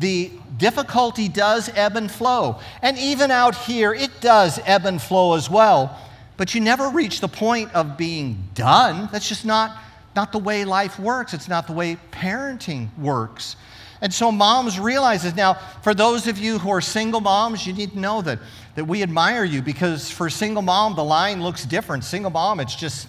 the 0.00 0.32
difficulty 0.56 1.28
does 1.28 1.70
ebb 1.74 1.96
and 1.96 2.10
flow. 2.10 2.58
And 2.82 2.98
even 2.98 3.30
out 3.30 3.54
here, 3.54 3.92
it 3.92 4.10
does 4.20 4.58
ebb 4.64 4.86
and 4.86 5.00
flow 5.00 5.34
as 5.34 5.48
well. 5.48 5.96
But 6.36 6.54
you 6.54 6.60
never 6.60 6.88
reach 6.88 7.20
the 7.20 7.28
point 7.28 7.72
of 7.74 7.98
being 7.98 8.42
done. 8.54 9.08
That's 9.12 9.28
just 9.28 9.44
not, 9.44 9.76
not 10.16 10.32
the 10.32 10.38
way 10.38 10.64
life 10.64 10.98
works, 10.98 11.34
it's 11.34 11.48
not 11.48 11.66
the 11.66 11.74
way 11.74 11.98
parenting 12.12 12.88
works. 12.98 13.56
And 14.00 14.12
so 14.12 14.32
moms 14.32 14.80
realize 14.80 15.22
this. 15.22 15.36
Now, 15.36 15.54
for 15.82 15.92
those 15.92 16.26
of 16.26 16.38
you 16.38 16.58
who 16.58 16.70
are 16.70 16.80
single 16.80 17.20
moms, 17.20 17.66
you 17.66 17.74
need 17.74 17.92
to 17.92 17.98
know 17.98 18.22
that, 18.22 18.38
that 18.74 18.86
we 18.86 19.02
admire 19.02 19.44
you 19.44 19.60
because 19.60 20.10
for 20.10 20.30
single 20.30 20.62
mom, 20.62 20.96
the 20.96 21.04
line 21.04 21.42
looks 21.42 21.66
different. 21.66 22.04
Single 22.04 22.30
mom, 22.30 22.60
it's 22.60 22.74
just, 22.74 23.06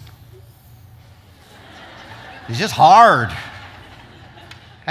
it's 2.50 2.60
just 2.60 2.74
hard. 2.74 3.30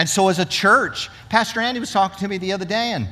And 0.01 0.09
so, 0.09 0.29
as 0.29 0.39
a 0.39 0.47
church, 0.47 1.11
Pastor 1.29 1.61
Andy 1.61 1.79
was 1.79 1.93
talking 1.93 2.19
to 2.21 2.27
me 2.27 2.39
the 2.39 2.55
other 2.55 2.65
day, 2.65 2.93
and, 2.93 3.07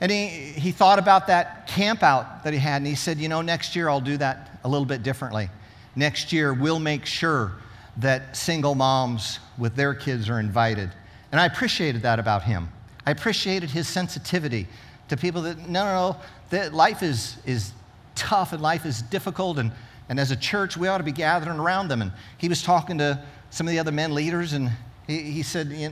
and 0.00 0.10
he, 0.10 0.26
he 0.26 0.72
thought 0.72 0.98
about 0.98 1.26
that 1.26 1.66
camp 1.66 2.02
out 2.02 2.44
that 2.44 2.54
he 2.54 2.58
had, 2.58 2.76
and 2.78 2.86
he 2.86 2.94
said, 2.94 3.18
You 3.18 3.28
know, 3.28 3.42
next 3.42 3.76
year 3.76 3.90
I'll 3.90 4.00
do 4.00 4.16
that 4.16 4.58
a 4.64 4.68
little 4.68 4.86
bit 4.86 5.02
differently. 5.02 5.50
Next 5.96 6.32
year, 6.32 6.54
we'll 6.54 6.80
make 6.80 7.04
sure 7.04 7.52
that 7.98 8.34
single 8.38 8.74
moms 8.74 9.38
with 9.58 9.76
their 9.76 9.92
kids 9.92 10.30
are 10.30 10.40
invited. 10.40 10.90
And 11.30 11.38
I 11.38 11.44
appreciated 11.44 12.00
that 12.04 12.18
about 12.18 12.42
him. 12.42 12.70
I 13.04 13.10
appreciated 13.10 13.68
his 13.68 13.86
sensitivity 13.86 14.66
to 15.10 15.18
people 15.18 15.42
that, 15.42 15.58
no, 15.68 15.84
no, 15.84 16.10
no, 16.12 16.16
that 16.48 16.72
life 16.72 17.02
is, 17.02 17.36
is 17.44 17.72
tough 18.14 18.54
and 18.54 18.62
life 18.62 18.86
is 18.86 19.02
difficult. 19.02 19.58
And, 19.58 19.72
and 20.08 20.18
as 20.18 20.30
a 20.30 20.36
church, 20.36 20.74
we 20.74 20.88
ought 20.88 20.98
to 20.98 21.04
be 21.04 21.12
gathering 21.12 21.60
around 21.60 21.88
them. 21.88 22.00
And 22.00 22.12
he 22.38 22.48
was 22.48 22.62
talking 22.62 22.96
to 22.96 23.22
some 23.50 23.66
of 23.66 23.72
the 23.72 23.78
other 23.78 23.92
men 23.92 24.14
leaders, 24.14 24.54
and 24.54 24.70
he, 25.10 25.22
he 25.22 25.42
said, 25.42 25.66
he 25.68 25.90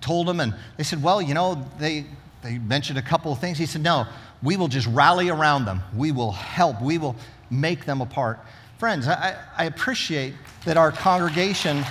told 0.00 0.28
them, 0.28 0.40
and 0.40 0.54
they 0.76 0.84
said, 0.84 1.02
Well, 1.02 1.20
you 1.20 1.34
know, 1.34 1.66
they, 1.78 2.06
they 2.42 2.58
mentioned 2.58 2.98
a 2.98 3.02
couple 3.02 3.32
of 3.32 3.40
things. 3.40 3.58
He 3.58 3.66
said, 3.66 3.82
No, 3.82 4.06
we 4.42 4.56
will 4.56 4.68
just 4.68 4.86
rally 4.86 5.28
around 5.28 5.64
them. 5.64 5.82
We 5.94 6.12
will 6.12 6.32
help. 6.32 6.80
We 6.80 6.98
will 6.98 7.16
make 7.50 7.84
them 7.84 8.00
a 8.00 8.06
part. 8.06 8.38
Friends, 8.78 9.08
I, 9.08 9.36
I 9.56 9.64
appreciate 9.64 10.34
that 10.64 10.76
our 10.76 10.92
congregation 10.92 11.84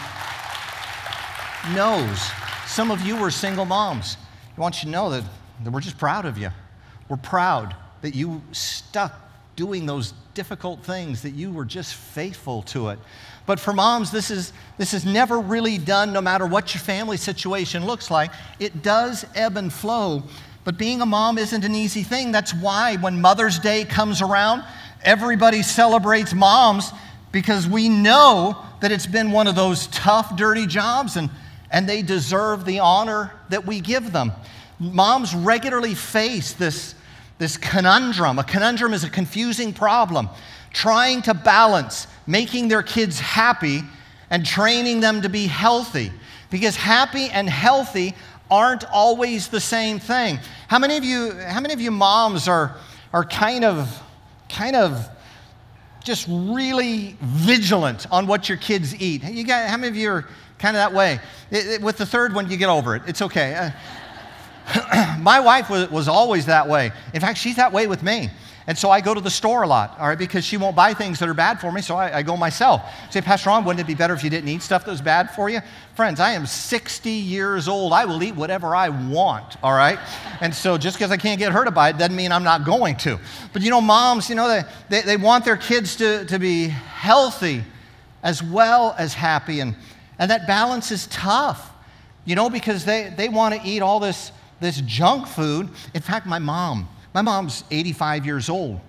knows 1.74 2.20
some 2.66 2.92
of 2.92 3.02
you 3.02 3.16
were 3.16 3.32
single 3.32 3.66
moms. 3.66 4.18
I 4.58 4.62
want 4.62 4.84
you 4.84 4.88
to 4.88 4.92
know 4.92 5.10
that, 5.10 5.24
that 5.64 5.72
we're 5.72 5.82
just 5.82 5.98
proud 5.98 6.26
of 6.26 6.38
you. 6.38 6.50
We're 7.10 7.18
proud 7.18 7.76
that 8.02 8.16
you 8.16 8.42
stuck 8.52 9.23
doing 9.56 9.86
those 9.86 10.14
difficult 10.34 10.84
things, 10.84 11.22
that 11.22 11.32
you 11.32 11.52
were 11.52 11.66
just 11.66 11.94
faithful 11.94 12.64
to 12.64 12.90
it. 12.90 13.00
But 13.46 13.60
for 13.60 13.74
moms, 13.74 14.12
this 14.12 14.32
is, 14.32 14.54
this 14.78 14.94
is 14.94 15.06
never 15.06 15.40
really 15.40 15.78
done, 15.78 16.14
no 16.14 16.22
matter 16.22 16.46
what 16.46 16.74
your 16.74 16.82
family 16.82 17.18
situation 17.18 17.86
looks 17.86 18.10
like. 18.10 18.32
It 18.60 18.82
does 18.82 19.26
ebb 19.36 19.58
and 19.58 19.72
flow. 19.72 20.24
But 20.64 20.78
being 20.78 21.02
a 21.02 21.06
mom 21.06 21.38
isn't 21.38 21.66
an 21.66 21.76
easy 21.76 22.04
thing. 22.04 22.32
That's 22.32 22.54
why 22.54 22.96
when 22.98 23.20
Mother's 23.20 23.60
Day 23.60 23.84
comes 23.84 24.22
around, 24.22 24.64
everybody 25.04 25.62
celebrates 25.62 26.34
moms 26.34 26.92
because 27.32 27.68
we 27.68 27.90
know 27.90 28.64
that 28.80 28.92
it's 28.92 29.08
been 29.08 29.32
one 29.32 29.48
of 29.48 29.56
those 29.56 29.88
tough, 29.88 30.36
dirty 30.38 30.66
jobs 30.66 31.18
and, 31.18 31.30
and 31.70 31.88
they 31.90 32.02
deserve 32.02 32.64
the 32.64 32.80
honor 32.80 33.34
that 33.50 33.66
we 33.66 33.82
give 33.82 34.14
them. 34.14 34.32
Moms 34.80 35.36
regularly 35.36 35.96
face 35.96 36.54
this, 36.54 36.96
this 37.38 37.58
conundrum. 37.58 38.40
A 38.40 38.44
conundrum 38.44 38.94
is 38.94 39.04
a 39.04 39.10
confusing 39.10 39.74
problem, 39.74 40.30
trying 40.72 41.22
to 41.24 41.34
balance 41.34 42.08
making 42.26 42.68
their 42.68 42.84
kids 42.84 43.20
happy 43.20 43.82
and 44.30 44.46
training 44.46 45.00
them 45.00 45.22
to 45.22 45.30
be 45.30 45.48
healthy. 45.48 46.12
Because 46.50 46.76
happy 46.76 47.30
and 47.30 47.50
healthy 47.50 48.16
aren't 48.50 48.86
always 48.92 49.48
the 49.48 49.60
same 49.60 50.00
thing. 50.00 50.40
How 50.68 50.80
many 50.80 50.98
of 50.98 51.04
you, 51.04 51.34
how 51.34 51.60
many 51.60 51.74
of 51.74 51.82
you 51.82 51.92
moms 51.92 52.48
are, 52.48 52.76
are 53.12 53.24
kind 53.24 53.64
of, 53.64 54.02
kind 54.50 54.76
of 54.76 55.10
just 56.04 56.28
really 56.30 57.16
vigilant 57.22 58.06
on 58.12 58.28
what 58.28 58.48
your 58.48 58.58
kids 58.58 58.96
eat? 59.02 59.24
You 59.24 59.44
got, 59.44 59.70
how 59.70 59.78
many 59.78 59.88
of 59.88 59.96
you 59.96 60.12
are 60.12 60.28
kind 60.60 60.78
of 60.78 60.82
that 60.82 60.94
way? 60.94 61.20
It, 61.50 61.66
it, 61.66 61.82
with 61.82 61.98
the 61.98 62.06
third 62.06 62.36
one, 62.36 62.50
you 62.50 62.58
get 62.58 62.70
over 62.70 62.96
it. 62.96 63.04
It's 63.08 63.22
okay. 63.24 63.56
Uh, 63.56 63.72
my 65.20 65.40
wife 65.40 65.70
was, 65.70 65.90
was 65.90 66.08
always 66.08 66.46
that 66.48 66.68
way. 66.68 66.92
In 67.14 67.22
fact, 67.22 67.38
she's 67.38 67.56
that 67.58 67.72
way 67.72 67.88
with 67.88 68.04
me. 68.04 68.30
And 68.66 68.78
so 68.78 68.90
I 68.90 69.02
go 69.02 69.14
to 69.14 69.20
the 69.20 69.30
store 69.30 69.64
a 69.64 69.68
lot, 69.68 69.98
all 70.00 70.08
right, 70.08 70.18
because 70.18 70.46
she 70.46 70.56
won't 70.56 70.76
buy 70.76 70.94
things 70.94 71.20
that 71.20 71.28
are 71.28 71.34
bad 71.34 71.60
for 71.60 71.70
me, 71.70 71.82
so 71.82 71.96
I, 71.98 72.20
I 72.20 72.24
go 72.24 72.38
myself. 72.38 72.82
Say, 73.10 73.20
Pastor 73.20 73.50
Ron, 73.50 73.66
wouldn't 73.66 73.82
it 73.82 73.88
be 73.88 73.94
better 73.94 74.14
if 74.14 74.24
you 74.24 74.30
didn't 74.30 74.48
eat 74.48 74.62
stuff 74.62 74.86
that 74.86 74.92
was 74.92 75.02
bad 75.02 75.32
for 75.32 75.50
you? 75.50 75.60
Friends, 75.96 76.22
I 76.22 76.32
am 76.32 76.46
60 76.46 77.10
years 77.10 77.68
old. 77.68 77.92
I 77.92 78.06
will 78.06 78.24
eat 78.24 78.36
whatever 78.36 78.74
I 78.74 78.88
want, 78.88 79.58
all 79.62 79.74
right? 79.74 80.00
And 80.40 80.56
so 80.56 80.78
just 80.78 80.98
because 80.98 81.12
I 81.12 81.18
can't 81.18 81.40
get 81.40 81.52
her 81.52 81.66
to 81.66 81.72
buy 81.72 81.90
it 81.90 81.98
doesn't 81.98 82.16
mean 82.16 82.32
I'm 82.32 82.44
not 82.44 82.64
going 82.64 82.96
to. 82.98 83.20
But 83.52 83.64
you 83.64 83.70
know, 83.70 83.82
moms, 83.82 84.30
you 84.30 84.36
know, 84.36 84.48
they, 84.48 84.64
they, 84.88 85.02
they 85.02 85.18
want 85.18 85.44
their 85.44 85.58
kids 85.58 85.98
to, 85.98 86.24
to 86.26 86.40
be 86.40 86.68
healthy 86.70 87.64
as 88.24 88.42
well 88.42 88.96
as 88.98 89.14
happy. 89.14 89.60
And, 89.60 89.76
and 90.18 90.32
that 90.32 90.48
balance 90.48 90.90
is 90.90 91.08
tough, 91.08 91.70
you 92.24 92.36
know, 92.36 92.50
because 92.50 92.86
they, 92.86 93.14
they 93.16 93.28
want 93.28 93.54
to 93.56 93.68
eat 93.68 93.82
all 93.82 94.00
this, 94.00 94.32
this 94.64 94.82
junk 94.82 95.28
food. 95.28 95.70
In 95.94 96.02
fact, 96.02 96.26
my 96.26 96.40
mom, 96.40 96.88
my 97.14 97.22
mom's 97.22 97.64
85 97.70 98.26
years 98.26 98.50
old, 98.50 98.80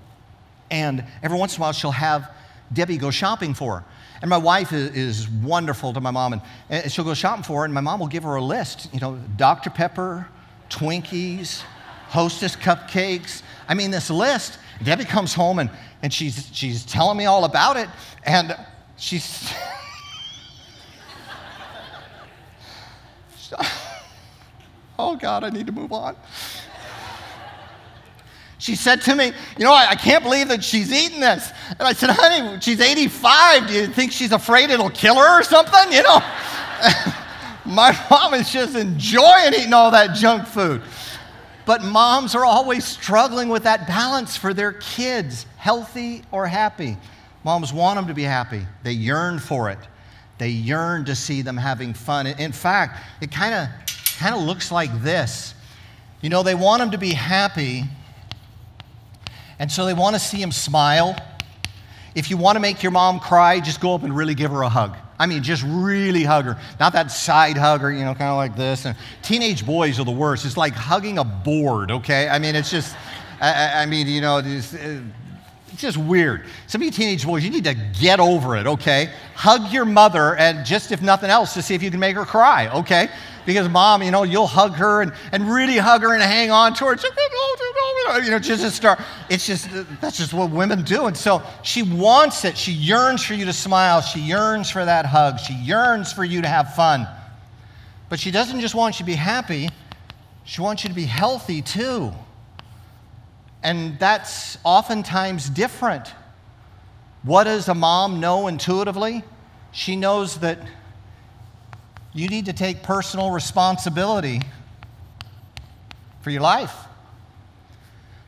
and 0.71 1.05
every 1.23 1.39
once 1.39 1.57
in 1.57 1.61
a 1.61 1.63
while 1.63 1.73
she'll 1.73 1.91
have 1.91 2.31
Debbie 2.73 2.97
go 2.97 3.11
shopping 3.11 3.53
for 3.55 3.81
her. 3.81 3.85
And 4.23 4.31
my 4.31 4.39
wife 4.39 4.73
is, 4.73 5.29
wonderful 5.29 5.93
to 5.93 6.01
my 6.01 6.11
mom, 6.11 6.33
and, 6.35 6.43
and, 6.71 6.91
she'll 6.91 7.05
go 7.05 7.13
shopping 7.13 7.43
for 7.43 7.59
her, 7.61 7.65
and 7.67 7.75
my 7.75 7.83
mom 7.83 8.01
will 8.01 8.07
give 8.07 8.23
her 8.23 8.37
a 8.37 8.43
list, 8.43 8.89
you 8.95 9.01
know, 9.01 9.19
Dr. 9.37 9.69
Pepper, 9.69 10.27
Twinkies, 10.71 11.63
Hostess 12.09 12.57
cupcakes. 12.57 13.43
I 13.69 13.75
mean, 13.75 13.91
this 13.91 14.09
list. 14.09 14.59
Debbie 14.83 15.05
comes 15.05 15.35
home 15.35 15.59
and, 15.59 15.71
and 16.03 16.13
she's, 16.13 16.49
she's 16.53 16.85
telling 16.85 17.19
me 17.19 17.27
all 17.27 17.45
about 17.45 17.77
it, 17.77 17.89
and 18.25 18.57
she's. 18.97 19.53
oh, 24.99 25.17
God, 25.17 25.45
I 25.45 25.51
need 25.51 25.67
to 25.67 25.73
move 25.73 25.93
on 25.93 26.17
she 28.65 28.77
said 28.77 29.03
to 29.03 29.15
me, 29.15 29.27
You 29.59 29.65
know, 29.65 29.73
I, 29.75 29.91
I, 29.91 29.95
can't 29.95 30.25
believe 30.25 30.49
that 30.49 30.65
she's 30.65 30.91
eating 30.91 31.21
this. 31.21 31.53
And 31.69 31.83
I 31.83 31.93
said, 31.93 32.09
Honey, 32.11 32.59
she's 32.61 32.81
85. 32.81 33.67
Do 33.67 33.75
you 33.75 33.87
think 33.89 34.11
she's 34.11 34.33
afraid 34.33 34.71
it'll 34.71 34.89
kill 34.89 35.17
her 35.17 35.41
or 35.41 35.43
something? 35.43 35.93
You 35.93 36.03
know? 36.03 36.19
My 37.67 37.95
mom 38.11 38.33
is 38.33 38.51
just 38.51 38.75
enjoying 38.75 39.53
eating 39.53 39.75
all 39.75 39.91
that 39.91 40.17
junk 40.17 40.47
food. 40.47 40.81
But 41.67 41.83
moms 41.83 42.35
are 42.35 42.45
always 42.45 42.87
struggling 42.87 43.51
with 43.51 43.65
that 43.65 43.87
balance 43.87 44.35
for 44.35 44.55
their 44.55 44.73
kids, 44.73 45.45
healthy 45.59 46.23
or 46.33 46.47
happy. 46.47 46.97
Moms 47.45 47.71
want 47.71 47.99
them 47.99 48.07
to 48.07 48.15
be 48.15 48.23
happy, 48.23 48.67
they 48.83 48.93
yearn 48.93 49.39
for 49.39 49.69
it. 49.69 49.79
They 50.39 50.49
yearn 50.49 51.05
to 51.05 51.15
see 51.15 51.43
them 51.43 51.57
having 51.57 51.95
fun. 51.95 52.27
In 52.27 52.51
fact, 52.51 53.01
it 53.21 53.31
kind 53.31 53.55
of 53.55 53.69
kind 54.17 54.35
of 54.35 54.43
looks 54.43 54.71
like 54.73 55.03
this. 55.03 55.55
You 56.21 56.31
know, 56.31 56.43
they 56.43 56.55
want 56.55 56.81
them 56.81 56.91
to 56.93 56.99
be 56.99 57.13
happy, 57.13 57.85
and 59.59 59.71
so 59.71 59.85
they 59.85 59.95
want 59.95 60.17
to 60.17 60.21
see 60.21 60.41
him 60.41 60.53
smile. 60.53 61.17
If 62.15 62.31
you 62.31 62.37
want 62.37 62.57
to 62.57 62.61
make 62.61 62.83
your 62.83 62.93
mom 62.93 63.21
cry, 63.21 63.61
just 63.61 63.81
go 63.81 63.95
up 63.95 64.03
and 64.05 64.17
really 64.17 64.35
give 64.35 64.51
her 64.51 64.63
a 64.63 64.69
hug. 64.69 64.97
I 65.19 65.27
mean, 65.27 65.43
just 65.43 65.65
really 65.67 66.25
hug 66.25 66.45
her. 66.45 66.59
Not 66.81 66.93
that 66.93 67.11
side 67.11 67.57
hugger, 67.57 67.93
you 67.93 68.05
know, 68.05 68.15
kind 68.15 68.31
of 68.31 68.37
like 68.37 68.57
this. 68.57 68.85
And 68.85 68.97
teenage 69.23 69.65
boys 69.65 70.01
are 70.01 70.05
the 70.05 70.11
worst. 70.11 70.45
It's 70.45 70.57
like 70.57 70.73
hugging 70.73 71.19
a 71.19 71.25
board, 71.25 71.91
okay? 71.91 72.29
I 72.29 72.39
mean, 72.39 72.55
it's 72.57 72.71
just, 72.71 72.97
I, 73.41 73.83
I 73.83 73.87
mean, 73.87 74.07
you 74.07 74.21
know, 74.21 74.39
it's, 74.45 74.75
uh, 74.75 75.01
it's 75.69 75.81
just 75.81 75.97
weird. 75.97 76.47
Some 76.67 76.81
of 76.81 76.87
you 76.87 76.91
teenage 76.91 77.25
boys, 77.27 77.45
you 77.45 77.51
need 77.51 77.65
to 77.65 77.75
get 78.01 78.19
over 78.21 78.57
it, 78.57 78.67
okay? 78.67 79.11
Hug 79.35 79.73
your 79.73 79.85
mother, 79.85 80.37
and 80.37 80.65
just 80.65 80.93
if 80.93 81.03
nothing 81.03 81.31
else, 81.31 81.55
to 81.55 81.63
see 81.63 81.75
if 81.75 81.83
you 81.83 81.91
can 81.91 82.01
make 82.01 82.17
her 82.17 82.25
cry, 82.25 82.69
okay? 82.69 83.09
Because 83.47 83.69
mom, 83.69 84.03
you 84.03 84.11
know, 84.11 84.23
you'll 84.23 84.47
hug 84.47 84.75
her 84.75 85.03
and, 85.03 85.13
and 85.33 85.51
really 85.51 85.77
hug 85.77 86.03
her 86.03 86.15
and 86.15 86.23
hang 86.23 86.51
on 86.51 86.75
to 86.75 86.87
her. 86.87 86.97
You 88.23 88.31
know, 88.31 88.39
just 88.39 88.75
start. 88.75 89.01
It's 89.29 89.47
just, 89.47 89.69
that's 90.01 90.17
just 90.17 90.33
what 90.33 90.51
women 90.51 90.83
do. 90.83 91.07
And 91.07 91.17
so 91.17 91.43
she 91.63 91.83
wants 91.83 92.45
it. 92.45 92.57
She 92.57 92.73
yearns 92.73 93.25
for 93.25 93.35
you 93.35 93.45
to 93.45 93.53
smile. 93.53 94.01
She 94.01 94.21
yearns 94.21 94.71
for 94.71 94.85
that 94.85 95.07
hug. 95.07 95.39
She 95.39 95.55
yearns 95.55 96.13
for 96.13 96.25
you 96.25 96.43
to 96.43 96.49
have 96.49 96.75
fun. 96.75 97.07
But 98.09 98.21
she 98.21 98.31
doesn't 98.31 98.61
just 98.61 98.75
want 98.75 98.97
you 98.97 98.99
to 98.99 99.07
be 99.07 99.15
happy, 99.15 99.69
she 100.45 100.61
wants 100.61 100.85
you 100.85 100.89
to 100.89 100.95
be 100.95 101.07
healthy 101.07 101.63
too. 101.63 102.13
And 103.63 103.99
that's 103.99 104.59
oftentimes 104.63 105.49
different. 105.49 106.13
What 107.23 107.45
does 107.45 107.69
a 107.69 107.75
mom 107.75 108.21
know 108.21 108.47
intuitively? 108.47 109.25
She 109.73 109.97
knows 109.97 110.39
that 110.41 110.59
you 112.15 112.29
need 112.29 112.47
to 112.47 112.53
take 112.53 112.83
personal 112.83 113.31
responsibility 113.33 114.41
for 116.23 116.31
your 116.31 116.43
life. 116.43 116.75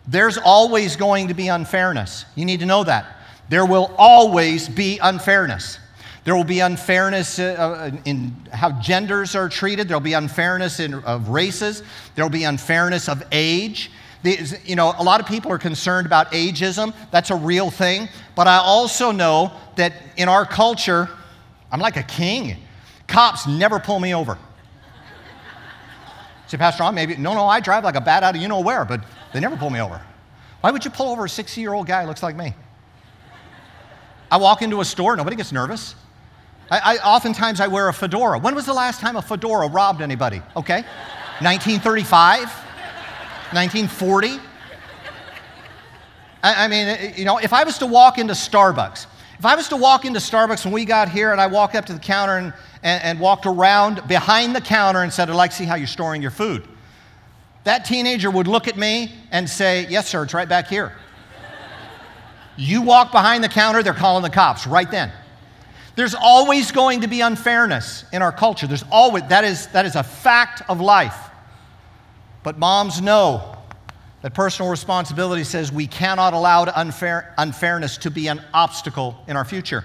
There's 0.09 0.38
always 0.38 0.97
going 0.97 1.28
to 1.28 1.35
be 1.35 1.49
unfairness. 1.49 2.25
You 2.35 2.45
need 2.45 2.61
to 2.61 2.66
know 2.66 2.85
that. 2.85 3.07
There 3.49 3.64
will 3.64 3.95
always 3.97 4.69
be 4.69 4.99
unfairness. 4.99 5.78
There 6.25 6.35
will 6.35 6.45
be 6.45 6.59
unfairness 6.59 7.38
uh, 7.38 7.45
uh, 7.93 7.97
in 8.05 8.35
how 8.52 8.73
genders 8.81 9.37
are 9.37 9.49
treated. 9.49 9.87
There 9.87 9.97
will 9.97 10.05
be 10.05 10.14
unfairness 10.14 10.81
in, 10.81 10.95
of 10.95 11.28
races. 11.28 11.85
There 12.16 12.25
will 12.25 12.31
be 12.31 12.43
unfairness 12.43 13.09
of 13.09 13.23
age. 13.31 13.93
you 14.25 14.75
know, 14.75 14.93
a 14.99 15.05
lot 15.05 15.21
of 15.21 15.26
people 15.26 15.52
are 15.52 15.59
concerned 15.59 16.07
about 16.07 16.33
ageism. 16.33 16.93
That's 17.12 17.31
a 17.31 17.37
real 17.37 17.71
thing. 17.71 18.09
But 18.35 18.49
I 18.49 18.57
also 18.57 19.12
know 19.12 19.52
that 19.76 19.93
in 20.16 20.28
our 20.28 20.45
culture, 20.45 21.09
I'm 21.71 21.81
like 21.81 21.97
a 21.97 22.02
king. 22.02 22.57
Cops 23.07 23.47
never 23.47 23.79
pull 23.79 24.01
me 24.01 24.15
over. 24.15 24.39
Say, 26.47 26.57
Pastor 26.57 26.85
Ron, 26.85 26.95
maybe, 26.95 27.17
no, 27.17 27.35
no, 27.35 27.47
I 27.47 27.61
drive 27.61 27.85
like 27.85 27.97
a 27.97 28.01
bat 28.01 28.23
out 28.23 28.37
of 28.37 28.43
you 28.43 28.49
know 28.49 28.61
where, 28.61 28.85
but 28.85 29.01
they 29.33 29.41
never 29.41 29.57
pull 29.57 29.71
me 29.71 29.81
over. 29.81 30.01
Why 30.61 30.71
would 30.71 30.85
you 30.85 30.91
pull 30.91 31.11
over 31.11 31.25
a 31.25 31.29
60 31.29 31.61
year 31.61 31.73
old 31.73 31.87
guy 31.87 32.03
who 32.03 32.09
looks 32.09 32.23
like 32.23 32.37
me? 32.37 32.55
I 34.31 34.37
walk 34.39 34.63
into 34.63 34.81
a 34.81 34.85
store, 34.85 35.17
nobody 35.17 35.37
gets 35.37 35.53
nervous. 35.53 35.95
I, 36.71 36.97
I, 36.97 36.97
oftentimes 36.99 37.61
I 37.61 37.69
wear 37.69 37.89
a 37.89 37.93
fedora. 37.93 38.39
When 38.39 38.55
was 38.55 38.67
the 38.67 38.75
last 38.75 39.01
time 39.01 39.17
a 39.17 39.23
fedora 39.23 39.69
robbed 39.69 40.03
anybody? 40.03 40.43
Okay, 40.57 40.83
1935, 41.41 42.39
1940. 43.53 44.41
I, 46.43 46.65
I 46.65 46.69
mean, 46.69 47.15
you 47.17 47.25
know, 47.25 47.39
if 47.39 47.53
I 47.53 47.63
was 47.63 47.79
to 47.79 47.87
walk 47.87 48.19
into 48.19 48.35
Starbucks, 48.35 49.07
if 49.38 49.45
I 49.45 49.55
was 49.55 49.69
to 49.69 49.76
walk 49.76 50.05
into 50.05 50.19
Starbucks 50.19 50.64
when 50.64 50.73
we 50.73 50.85
got 50.85 51.11
here 51.11 51.33
and 51.33 51.40
I 51.40 51.47
walked 51.47 51.75
up 51.75 51.85
to 51.87 51.93
the 51.93 51.99
counter 51.99 52.38
and, 52.38 52.55
and, 52.83 53.02
and 53.02 53.21
walked 53.21 53.45
around 53.45 54.07
behind 54.09 54.57
the 54.57 54.61
counter 54.61 55.02
and 55.02 55.12
said, 55.12 55.28
I'd 55.28 55.37
like 55.37 55.50
to 55.50 55.57
see 55.57 55.64
how 55.64 55.75
you're 55.75 55.87
storing 55.87 56.23
your 56.23 56.31
food, 56.31 56.66
that 57.64 57.85
teenager 57.85 58.31
would 58.31 58.47
look 58.47 58.69
at 58.69 58.76
me 58.76 59.12
and 59.33 59.49
say, 59.49 59.87
Yes, 59.88 60.09
sir, 60.09 60.25
it's 60.25 60.35
right 60.35 60.49
back 60.49 60.69
here. 60.69 60.93
You 62.57 62.81
walk 62.81 63.12
behind 63.12 63.45
the 63.45 63.49
counter, 63.49 63.83
they're 63.83 63.93
calling 63.93 64.23
the 64.23 64.31
cops 64.31 64.66
right 64.66 64.90
then. 64.90 65.12
There's 65.97 66.14
always 66.14 66.73
going 66.73 67.02
to 67.02 67.07
be 67.07 67.21
unfairness 67.21 68.05
in 68.12 68.23
our 68.23 68.33
culture. 68.33 68.66
There's 68.66 68.85
always, 68.90 69.25
that 69.25 69.45
is, 69.45 69.66
that 69.69 69.85
is 69.85 69.97
a 69.97 70.02
fact 70.02 70.62
of 70.69 70.81
life. 70.81 71.16
But 72.43 72.59
moms 72.59 73.00
know 73.00 73.56
that 74.26 74.35
personal 74.35 74.68
responsibility 74.68 75.45
says 75.45 75.71
we 75.71 75.87
cannot 75.87 76.35
allow 76.35 76.64
unfair, 76.64 77.33
unfairness 77.38 77.97
to 77.97 78.11
be 78.11 78.26
an 78.26 78.42
obstacle 78.52 79.16
in 79.28 79.37
our 79.37 79.45
future. 79.45 79.85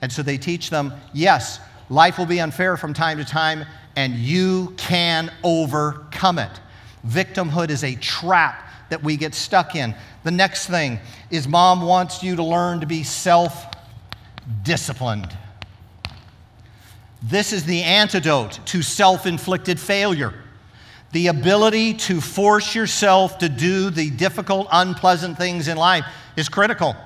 And 0.00 0.10
so 0.10 0.22
they 0.22 0.38
teach 0.38 0.70
them 0.70 0.94
yes, 1.12 1.60
life 1.90 2.16
will 2.16 2.24
be 2.24 2.40
unfair 2.40 2.78
from 2.78 2.94
time 2.94 3.18
to 3.18 3.26
time, 3.26 3.66
and 3.94 4.14
you 4.14 4.72
can 4.78 5.30
overcome 5.42 6.38
it. 6.38 6.48
Victimhood 7.06 7.68
is 7.68 7.84
a 7.84 7.94
trap 7.96 8.70
that 8.88 9.02
we 9.02 9.18
get 9.18 9.34
stuck 9.34 9.76
in. 9.76 9.94
The 10.22 10.30
next 10.30 10.66
thing 10.66 10.98
is 11.30 11.46
mom 11.46 11.82
wants 11.82 12.22
you 12.22 12.36
to 12.36 12.42
learn 12.42 12.80
to 12.80 12.86
be 12.86 13.02
self 13.02 13.66
disciplined. 14.62 15.36
This 17.22 17.52
is 17.52 17.66
the 17.66 17.82
antidote 17.82 18.60
to 18.64 18.80
self 18.80 19.26
inflicted 19.26 19.78
failure. 19.78 20.32
The 21.14 21.28
ability 21.28 21.94
to 21.94 22.20
force 22.20 22.74
yourself 22.74 23.38
to 23.38 23.48
do 23.48 23.88
the 23.88 24.10
difficult, 24.10 24.66
unpleasant 24.72 25.38
things 25.38 25.68
in 25.68 25.76
life 25.76 26.04
is 26.34 26.48
critical. 26.48 26.96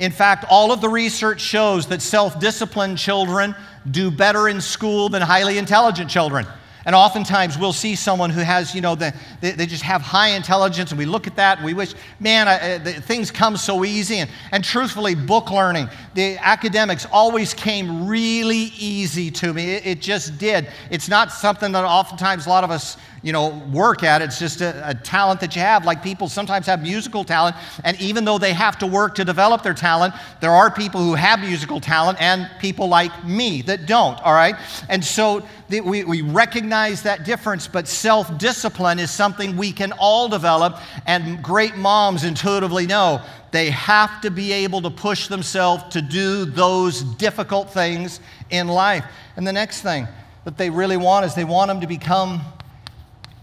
In 0.00 0.10
fact, 0.10 0.44
all 0.50 0.72
of 0.72 0.80
the 0.80 0.88
research 0.88 1.40
shows 1.40 1.86
that 1.86 2.02
self 2.02 2.40
disciplined 2.40 2.98
children 2.98 3.54
do 3.88 4.10
better 4.10 4.48
in 4.48 4.60
school 4.60 5.08
than 5.08 5.22
highly 5.22 5.58
intelligent 5.58 6.10
children. 6.10 6.44
And 6.84 6.96
oftentimes 6.96 7.56
we'll 7.56 7.72
see 7.72 7.94
someone 7.94 8.30
who 8.30 8.40
has, 8.40 8.74
you 8.74 8.80
know, 8.80 8.96
the, 8.96 9.14
they, 9.40 9.52
they, 9.52 9.66
just 9.66 9.84
have 9.84 10.02
high 10.02 10.30
intelligence, 10.30 10.90
and 10.90 10.98
we 10.98 11.04
look 11.04 11.28
at 11.28 11.36
that 11.36 11.58
and 11.58 11.64
we 11.64 11.74
wish, 11.74 11.94
man, 12.18 12.48
I, 12.48 12.74
uh, 12.74 12.78
the, 12.78 12.92
things 12.94 13.30
come 13.30 13.56
so 13.56 13.84
easy. 13.84 14.16
And, 14.16 14.30
and 14.50 14.64
truthfully, 14.64 15.14
book 15.14 15.52
learning, 15.52 15.88
the 16.14 16.38
academics 16.38 17.06
always 17.12 17.54
came 17.54 18.08
really 18.08 18.72
easy 18.76 19.30
to 19.30 19.54
me. 19.54 19.74
It, 19.74 19.86
it 19.86 20.00
just 20.00 20.38
did. 20.38 20.66
It's 20.90 21.08
not 21.08 21.30
something 21.30 21.70
that 21.70 21.84
oftentimes 21.84 22.46
a 22.46 22.48
lot 22.48 22.64
of 22.64 22.72
us 22.72 22.96
you 23.22 23.32
know, 23.32 23.62
work 23.72 24.02
at. 24.02 24.20
It. 24.20 24.26
It's 24.26 24.38
just 24.38 24.60
a, 24.60 24.90
a, 24.90 24.94
talent 24.94 25.40
that 25.40 25.54
you 25.54 25.62
have. 25.62 25.84
Like 25.84 26.02
people 26.02 26.28
sometimes 26.28 26.66
have 26.66 26.82
musical 26.82 27.24
talent, 27.24 27.56
and 27.84 28.00
even 28.00 28.24
though 28.24 28.38
they 28.38 28.52
have 28.52 28.78
to 28.78 28.86
work 28.86 29.14
to 29.14 29.24
develop 29.24 29.62
their 29.62 29.74
talent, 29.74 30.14
there 30.40 30.50
are 30.50 30.70
people 30.70 31.00
who 31.00 31.14
have 31.14 31.40
musical 31.40 31.80
talent 31.80 32.20
and 32.20 32.50
people 32.60 32.88
like 32.88 33.24
me 33.24 33.62
that 33.62 33.86
don't, 33.86 34.20
all 34.22 34.34
right? 34.34 34.56
And 34.88 35.04
so 35.04 35.46
we, 35.70 36.04
we 36.04 36.22
recognize 36.22 37.02
that 37.02 37.24
difference, 37.24 37.68
but 37.68 37.86
self 37.86 38.36
discipline 38.38 38.98
is 38.98 39.10
something 39.10 39.56
we 39.56 39.72
can 39.72 39.92
all 39.92 40.28
develop, 40.28 40.78
and 41.06 41.42
great 41.42 41.76
moms 41.76 42.24
intuitively 42.24 42.86
know 42.86 43.22
they 43.52 43.70
have 43.70 44.22
to 44.22 44.30
be 44.30 44.50
able 44.52 44.80
to 44.80 44.90
push 44.90 45.28
themselves 45.28 45.84
to 45.90 46.02
do 46.02 46.46
those 46.46 47.02
difficult 47.02 47.70
things 47.70 48.18
in 48.50 48.66
life. 48.66 49.04
And 49.36 49.46
the 49.46 49.52
next 49.52 49.82
thing 49.82 50.08
that 50.44 50.56
they 50.56 50.70
really 50.70 50.96
want 50.96 51.26
is 51.26 51.34
they 51.34 51.44
want 51.44 51.68
them 51.68 51.80
to 51.82 51.86
become 51.86 52.40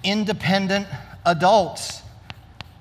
independent 0.04 0.88
adults. 1.26 2.02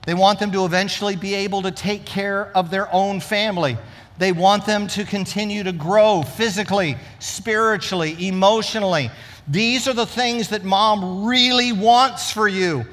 They 0.06 0.14
want 0.14 0.38
them 0.38 0.52
to 0.52 0.64
eventually 0.64 1.16
be 1.16 1.34
able 1.34 1.62
to 1.62 1.70
take 1.70 2.06
care 2.06 2.50
of 2.56 2.70
their 2.70 2.92
own 2.94 3.20
family. 3.20 3.76
They 4.18 4.32
want 4.32 4.66
them 4.66 4.86
to 4.88 5.04
continue 5.04 5.62
to 5.62 5.72
grow 5.72 6.22
physically, 6.22 6.96
spiritually, 7.18 8.16
emotionally. 8.26 9.10
These 9.46 9.86
are 9.86 9.92
the 9.92 10.06
things 10.06 10.48
that 10.48 10.64
mom 10.64 11.26
really 11.26 11.72
wants 11.72 12.32
for 12.32 12.48
you. 12.48 12.84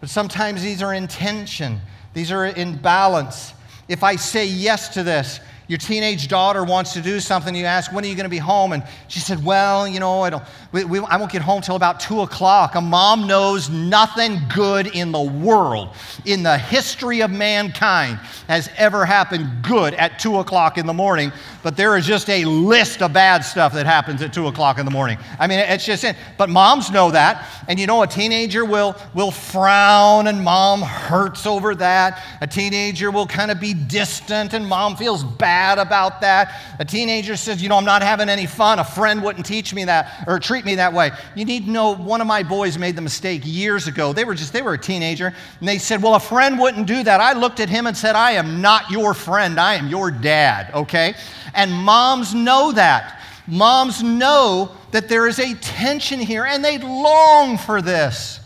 But 0.00 0.08
sometimes 0.08 0.62
these 0.62 0.82
are 0.82 0.94
in 0.94 1.08
tension, 1.08 1.80
these 2.14 2.30
are 2.30 2.46
in 2.46 2.76
balance. 2.76 3.52
If 3.88 4.02
I 4.02 4.16
say 4.16 4.46
yes 4.46 4.88
to 4.90 5.02
this, 5.02 5.40
your 5.68 5.78
teenage 5.78 6.28
daughter 6.28 6.62
wants 6.62 6.92
to 6.92 7.00
do 7.00 7.18
something, 7.18 7.54
you 7.54 7.64
ask, 7.64 7.92
when 7.92 8.04
are 8.04 8.06
you 8.06 8.14
going 8.14 8.24
to 8.24 8.30
be 8.30 8.38
home? 8.38 8.72
And 8.72 8.84
she 9.08 9.18
said, 9.18 9.44
well, 9.44 9.86
you 9.86 9.98
know, 9.98 10.22
I, 10.22 10.30
don't, 10.30 10.44
we, 10.76 10.84
we, 10.84 10.98
I 11.00 11.16
won't 11.16 11.32
get 11.32 11.42
home 11.42 11.62
till 11.62 11.76
about 11.76 12.00
2 12.00 12.20
o'clock. 12.20 12.74
A 12.74 12.80
mom 12.80 13.26
knows 13.26 13.70
nothing 13.70 14.40
good 14.54 14.88
in 14.88 15.10
the 15.10 15.22
world, 15.22 15.94
in 16.24 16.42
the 16.42 16.58
history 16.58 17.22
of 17.22 17.30
mankind, 17.30 18.18
has 18.48 18.68
ever 18.76 19.04
happened 19.04 19.62
good 19.62 19.94
at 19.94 20.18
2 20.18 20.38
o'clock 20.38 20.76
in 20.78 20.86
the 20.86 20.94
morning, 20.94 21.32
but 21.62 21.76
there 21.76 21.96
is 21.96 22.06
just 22.06 22.28
a 22.28 22.44
list 22.44 23.02
of 23.02 23.12
bad 23.12 23.40
stuff 23.40 23.72
that 23.72 23.86
happens 23.86 24.20
at 24.20 24.32
2 24.32 24.48
o'clock 24.48 24.78
in 24.78 24.84
the 24.84 24.92
morning. 24.92 25.18
I 25.38 25.46
mean, 25.46 25.58
it's 25.58 25.86
just, 25.86 26.04
but 26.36 26.50
moms 26.50 26.90
know 26.90 27.10
that. 27.10 27.48
And 27.68 27.80
you 27.80 27.86
know, 27.86 28.02
a 28.02 28.06
teenager 28.06 28.64
will, 28.64 28.94
will 29.14 29.30
frown 29.30 30.26
and 30.26 30.44
mom 30.44 30.82
hurts 30.82 31.46
over 31.46 31.74
that. 31.76 32.22
A 32.40 32.46
teenager 32.46 33.10
will 33.10 33.26
kind 33.26 33.50
of 33.50 33.58
be 33.58 33.72
distant 33.72 34.52
and 34.52 34.66
mom 34.66 34.96
feels 34.96 35.24
bad 35.24 35.46
bad 35.56 35.78
about 35.78 36.20
that. 36.20 36.60
A 36.78 36.84
teenager 36.84 37.36
says, 37.36 37.62
You 37.62 37.68
know, 37.68 37.76
I'm 37.76 37.84
not 37.84 38.02
having 38.02 38.28
any 38.28 38.46
fun. 38.46 38.78
A 38.78 38.84
friend 38.84 39.22
wouldn't 39.22 39.46
teach 39.46 39.72
me 39.72 39.84
that 39.84 40.24
or 40.26 40.38
treat 40.38 40.64
me 40.66 40.74
that 40.74 40.92
way. 40.92 41.12
You 41.34 41.46
need 41.46 41.64
to 41.64 41.70
know 41.70 41.94
one 41.94 42.20
of 42.20 42.26
my 42.26 42.42
boys 42.42 42.76
made 42.76 42.96
the 42.96 43.00
mistake 43.00 43.42
years 43.44 43.86
ago. 43.86 44.12
They 44.12 44.24
were 44.24 44.34
just, 44.34 44.52
they 44.52 44.60
were 44.60 44.74
a 44.74 44.78
teenager. 44.78 45.32
And 45.60 45.68
they 45.68 45.78
said, 45.78 46.02
Well, 46.02 46.14
a 46.14 46.20
friend 46.20 46.58
wouldn't 46.58 46.86
do 46.86 47.02
that. 47.02 47.20
I 47.20 47.32
looked 47.32 47.60
at 47.60 47.70
him 47.70 47.86
and 47.86 47.96
said, 47.96 48.14
I 48.14 48.32
am 48.32 48.60
not 48.60 48.90
your 48.90 49.14
friend. 49.14 49.58
I 49.58 49.74
am 49.76 49.88
your 49.88 50.10
dad, 50.10 50.74
okay? 50.74 51.14
And 51.54 51.72
moms 51.72 52.34
know 52.34 52.72
that. 52.72 53.22
Moms 53.46 54.02
know 54.02 54.72
that 54.90 55.08
there 55.08 55.26
is 55.26 55.38
a 55.38 55.54
tension 55.54 56.20
here 56.20 56.44
and 56.44 56.64
they 56.64 56.78
long 56.78 57.56
for 57.56 57.80
this. 57.80 58.40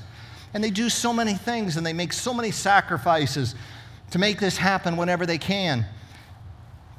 And 0.53 0.63
they 0.63 0.71
do 0.71 0.89
so 0.89 1.13
many 1.13 1.35
things 1.35 1.77
and 1.77 1.87
they 1.87 1.93
make 1.93 2.13
so 2.13 2.35
many 2.35 2.51
sacrifices 2.51 3.55
to 4.11 4.19
make 4.19 4.39
this 4.39 4.57
happen 4.57 4.97
whenever 4.97 5.27
they 5.27 5.39
can. 5.39 5.87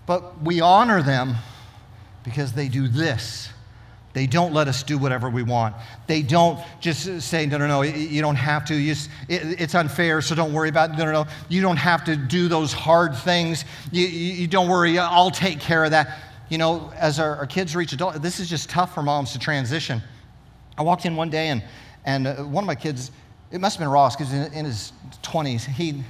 But 0.05 0.41
we 0.41 0.62
honor 0.62 1.03
them 1.03 1.36
because 2.23 2.53
they 2.53 2.67
do 2.67 2.88
this. 2.88 3.49
They 4.13 4.28
don't 4.28 4.54
let 4.54 4.67
us 4.67 4.84
do 4.84 4.97
whatever 4.97 5.30
we 5.30 5.43
want. 5.43 5.76
They 6.08 6.21
don't 6.21 6.60
just 6.80 7.21
say, 7.21 7.45
no, 7.45 7.58
no, 7.58 7.67
no, 7.67 7.82
you 7.82 8.21
don't 8.21 8.36
have 8.36 8.65
to. 8.65 8.74
It, 8.74 9.10
it's 9.30 9.74
unfair, 9.76 10.21
so 10.21 10.36
don't 10.36 10.54
worry 10.54 10.69
about 10.69 10.91
it. 10.91 10.97
No, 10.97 11.06
no, 11.06 11.12
no. 11.12 11.26
You 11.50 11.62
don't 11.62 11.78
have 11.78 12.04
to 12.06 12.15
do 12.15 12.47
those 12.47 12.74
hard 12.74 13.15
things. 13.15 13.63
You, 13.91 14.06
you, 14.06 14.34
you 14.34 14.47
don't 14.47 14.67
worry, 14.67 15.00
I'll 15.00 15.32
take 15.32 15.60
care 15.60 15.84
of 15.86 15.91
that. 15.91 16.19
You 16.50 16.58
know, 16.58 16.91
as 16.97 17.19
our, 17.19 17.38
our, 17.38 17.47
kids 17.47 17.76
reach 17.76 17.93
adult, 17.93 18.21
this 18.21 18.41
is 18.41 18.50
just 18.50 18.69
tough 18.69 18.93
for 18.93 19.02
moms 19.02 19.32
to 19.32 19.39
transition. 19.39 20.02
I 20.78 20.82
walked 20.82 21.06
in 21.06 21.15
one 21.15 21.30
day 21.30 21.47
and, 21.47 21.63
and 22.04 22.28
uh, 22.28 22.36
one 22.43 22.65
of 22.65 22.67
my 22.67 22.76
kids, 22.76 23.12
it 23.52 23.62
must 23.62 23.78
have 23.78 23.86
been 23.86 23.91
Ross, 23.91 24.17
because 24.17 24.34
in, 24.34 24.52
in 24.52 24.65
his 24.65 24.91
20s, 25.24 25.65
he 25.65 26.04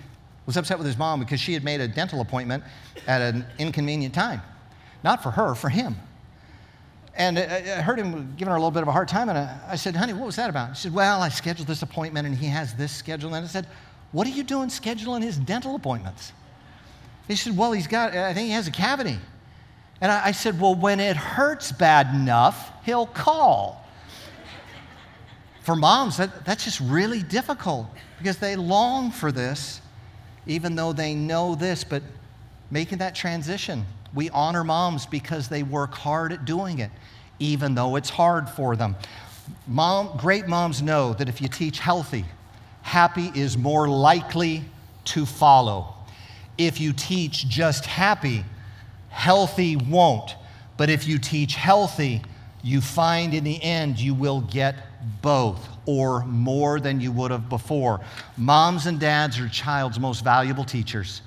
was 0.48 0.58
upset 0.58 0.80
with 0.80 0.88
his 0.88 0.98
mom 0.98 1.20
because 1.20 1.40
she 1.40 1.54
had 1.54 1.64
made 1.64 1.80
a 1.80 1.88
dental 1.88 2.22
appointment 2.22 2.64
at 3.06 3.22
an 3.22 3.46
inconvenient 3.60 4.16
time. 4.16 4.42
Not 5.04 5.22
for 5.22 5.30
her, 5.30 5.54
for 5.54 5.70
him. 5.70 5.96
And 7.15 7.38
I 7.38 7.82
heard 7.82 8.00
him 8.00 8.34
giving 8.38 8.50
her 8.52 8.56
a 8.56 8.60
little 8.60 8.71
bit 8.71 8.84
of 8.84 8.88
a 8.88 8.91
hard 8.91 9.08
time, 9.08 9.28
and 9.28 9.38
I 9.38 9.76
said, 9.76 9.95
Honey, 9.95 10.13
what 10.13 10.26
was 10.26 10.38
that 10.38 10.50
about? 10.50 10.78
She 10.78 10.84
said, 10.84 10.93
Well, 10.93 11.21
I 11.21 11.30
scheduled 11.30 11.67
this 11.67 11.82
appointment, 11.82 12.26
and 12.26 12.36
he 12.36 12.47
has 12.47 12.74
this 12.74 12.91
schedule. 12.91 13.34
And 13.34 13.45
I 13.45 13.47
said, 13.47 13.67
What 14.12 14.28
are 14.28 14.32
you 14.32 14.43
doing 14.43 14.69
scheduling 14.69 15.21
his 15.21 15.38
dental 15.38 15.76
appointments? 15.76 16.32
He 17.28 17.36
said, 17.36 17.58
Well, 17.58 17.74
he's 17.74 17.88
got, 17.88 18.15
I 18.15 18.34
think 18.34 18.47
he 18.47 18.54
has 18.54 18.67
a 18.67 18.71
cavity. 18.71 19.17
And 20.00 20.12
I 20.12 20.32
said, 20.32 20.60
Well, 20.60 20.76
when 20.76 21.00
it 21.00 21.17
hurts 21.17 21.71
bad 21.71 22.15
enough, 22.15 22.71
he'll 22.86 23.08
call. 23.08 23.86
for 25.62 25.76
moms, 25.76 26.17
that, 26.17 26.45
that's 26.45 26.63
just 26.63 26.80
really 26.80 27.21
difficult 27.21 27.88
because 28.17 28.38
they 28.38 28.56
long 28.56 29.12
for 29.12 29.32
this 29.32 29.82
even 30.45 30.76
though 30.76 30.93
they 30.93 31.13
know 31.13 31.56
this, 31.56 31.84
but 31.84 32.02
making 32.71 32.97
that 32.99 33.13
transition. 33.13 33.86
We 34.13 34.29
honor 34.31 34.63
moms 34.63 35.05
because 35.05 35.47
they 35.47 35.63
work 35.63 35.93
hard 35.93 36.31
at 36.31 36.45
doing 36.45 36.79
it, 36.79 36.91
even 37.39 37.75
though 37.75 37.97
it's 37.97 38.10
hard 38.10 38.49
for 38.49 38.75
them. 38.75 38.95
Mom, 39.67 40.17
great 40.17 40.47
moms 40.47 40.81
know 40.81 41.13
that 41.13 41.29
if 41.29 41.41
you 41.41 41.47
teach 41.47 41.79
healthy, 41.79 42.25
happy 42.81 43.31
is 43.36 43.57
more 43.57 43.88
likely 43.88 44.63
to 45.05 45.25
follow. 45.25 45.93
If 46.57 46.79
you 46.79 46.93
teach 46.93 47.47
just 47.47 47.86
happy, 47.86 48.43
healthy 49.10 49.75
won't. 49.75 50.36
But 50.77 50.89
if 50.89 51.07
you 51.07 51.19
teach 51.19 51.55
healthy, 51.55 52.21
you 52.63 52.81
find 52.81 53.34
in 53.34 53.43
the 53.43 53.62
end 53.62 53.99
you 53.99 54.13
will 54.13 54.41
get 54.41 54.75
both 55.21 55.67
or 55.86 56.23
more 56.25 56.79
than 56.79 57.01
you 57.01 57.12
would 57.12 57.31
have 57.31 57.49
before. 57.49 58.01
Moms 58.38 58.86
and 58.86 58.99
dads 58.99 59.39
are 59.39 59.49
child's 59.49 59.99
most 59.99 60.23
valuable 60.23 60.63
teachers. 60.63 61.21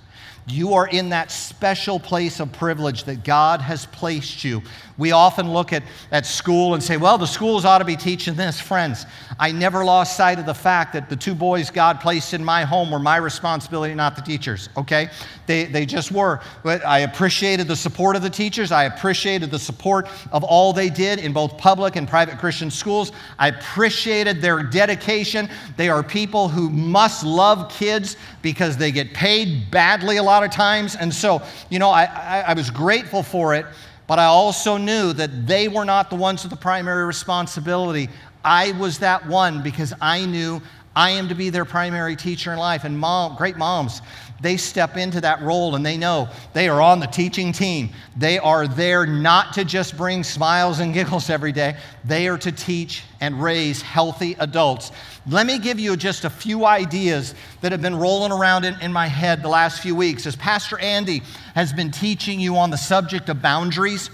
You 0.47 0.75
are 0.75 0.87
in 0.87 1.11
that 1.11 1.31
special 1.31 1.99
place 1.99 2.39
of 2.39 2.53
privilege 2.53 3.05
that 3.05 3.25
God 3.25 3.61
has 3.63 3.87
placed 3.87 4.45
you. 4.45 4.63
We 4.97 5.11
often 5.13 5.53
look 5.53 5.73
at, 5.73 5.83
at 6.13 6.25
school 6.25 6.75
and 6.75 6.83
say, 6.83 6.97
well, 6.97 7.19
the 7.19 7.27
schools 7.27 7.65
ought 7.65 7.79
to 7.79 7.85
be 7.85 7.97
teaching 7.97 8.35
this. 8.35 8.61
Friends, 8.61 9.07
I 9.39 9.51
never 9.51 9.85
lost 9.85 10.17
sight 10.17 10.39
of 10.39 10.47
the 10.47 10.55
fact 10.55 10.93
that 10.93 11.09
the 11.09 11.17
two 11.17 11.35
boys 11.35 11.71
God 11.71 12.01
placed 12.01 12.33
in 12.33 12.45
my 12.45 12.63
home 12.63 12.91
were 12.91 13.01
my 13.01 13.17
responsibility, 13.17 13.95
not 13.95 14.15
the 14.15 14.23
teachers, 14.23 14.69
okay? 14.77 15.11
They, 15.47 15.65
they 15.65 15.85
just 15.85 16.13
were. 16.13 16.41
But 16.63 16.87
I 16.87 17.01
appreciated 17.01 17.67
the 17.67 17.77
support 17.77 18.15
of 18.15 18.23
the 18.23 18.31
teachers. 18.31 18.71
I 18.71 18.85
appreciated 18.85 19.51
the 19.51 19.59
support 19.59 20.09
of 20.31 20.45
all 20.45 20.73
they 20.73 20.91
did 20.91 21.19
in 21.19 21.33
both 21.33 21.59
public 21.59 21.97
and 21.97 22.09
private 22.09 22.39
Christian 22.39 22.71
schools. 22.71 23.11
I 23.39 23.49
appreciated 23.49 24.41
their 24.41 24.63
dedication. 24.63 25.49
They 25.77 25.89
are 25.89 26.03
people 26.03 26.49
who 26.49 26.71
must 26.71 27.25
love 27.25 27.71
kids 27.71 28.17
because 28.43 28.77
they 28.77 28.93
get 28.93 29.13
paid 29.13 29.71
badly 29.71 30.19
a 30.19 30.23
lot 30.23 30.45
of 30.45 30.51
times. 30.51 30.95
And 30.95 31.13
so, 31.13 31.43
you 31.69 31.81
know, 31.81 31.91
I, 31.91 32.05
I, 32.05 32.41
I 32.49 32.55
was 32.55 32.71
grateful 32.71 33.23
for 33.23 33.55
it, 33.55 33.67
but 34.07 34.19
I 34.19 34.25
also 34.25 34.77
knew 34.77 35.13
that 35.15 35.47
they 35.47 35.69
were 35.69 35.85
not 35.85 36.11
the 36.11 36.17
ones 36.17 36.43
with 36.43 36.51
the 36.51 36.59
primary 36.59 37.05
responsibility. 37.05 38.09
I 38.45 38.73
was 38.73 38.99
that 38.99 39.27
one 39.27 39.63
because 39.63 39.95
I 40.01 40.27
knew 40.27 40.61
I 40.97 41.11
am 41.11 41.29
to 41.29 41.35
be 41.35 41.51
their 41.51 41.65
primary 41.65 42.17
teacher 42.17 42.53
in 42.53 42.59
life. 42.59 42.85
And 42.85 42.99
mom, 42.99 43.37
great 43.37 43.57
moms, 43.57 44.01
they 44.41 44.57
step 44.57 44.97
into 44.97 45.21
that 45.23 45.43
role 45.43 45.75
and 45.75 45.85
they 45.85 45.97
know 45.97 46.29
they 46.53 46.69
are 46.69 46.81
on 46.81 47.01
the 47.01 47.07
teaching 47.07 47.53
team. 47.53 47.91
They 48.17 48.39
are 48.39 48.69
there 48.69 49.07
not 49.07 49.55
to 49.55 49.65
just 49.65 49.97
bring 49.97 50.23
smiles 50.23 50.81
and 50.81 50.93
giggles 50.95 51.31
every 51.31 51.53
day, 51.53 51.77
they 52.05 52.29
are 52.29 52.39
to 52.39 52.53
teach 52.53 53.03
and 53.21 53.43
raise 53.43 53.81
healthy 53.81 54.37
adults. 54.39 54.93
Let 55.27 55.47
me 55.47 55.59
give 55.59 55.81
you 55.81 55.97
just 55.97 56.25
a 56.25 56.31
few 56.31 56.67
ideas 56.67 57.35
that 57.63 57.73
have 57.73 57.81
been 57.81 57.97
rolling 57.97 58.33
around 58.33 58.65
in, 58.65 58.79
in 58.83 58.93
my 58.93 59.07
head 59.07 59.43
the 59.43 59.49
last 59.49 59.81
few 59.81 59.95
weeks 59.95 60.27
as 60.27 60.37
Pastor 60.37 60.79
Andy 60.79 61.23
has 61.55 61.73
been 61.73 61.91
teaching 61.91 62.39
you 62.39 62.59
on 62.59 62.71
the 62.71 62.77
subject 62.77 63.31
of 63.31 63.41
boundaries. 63.41 64.11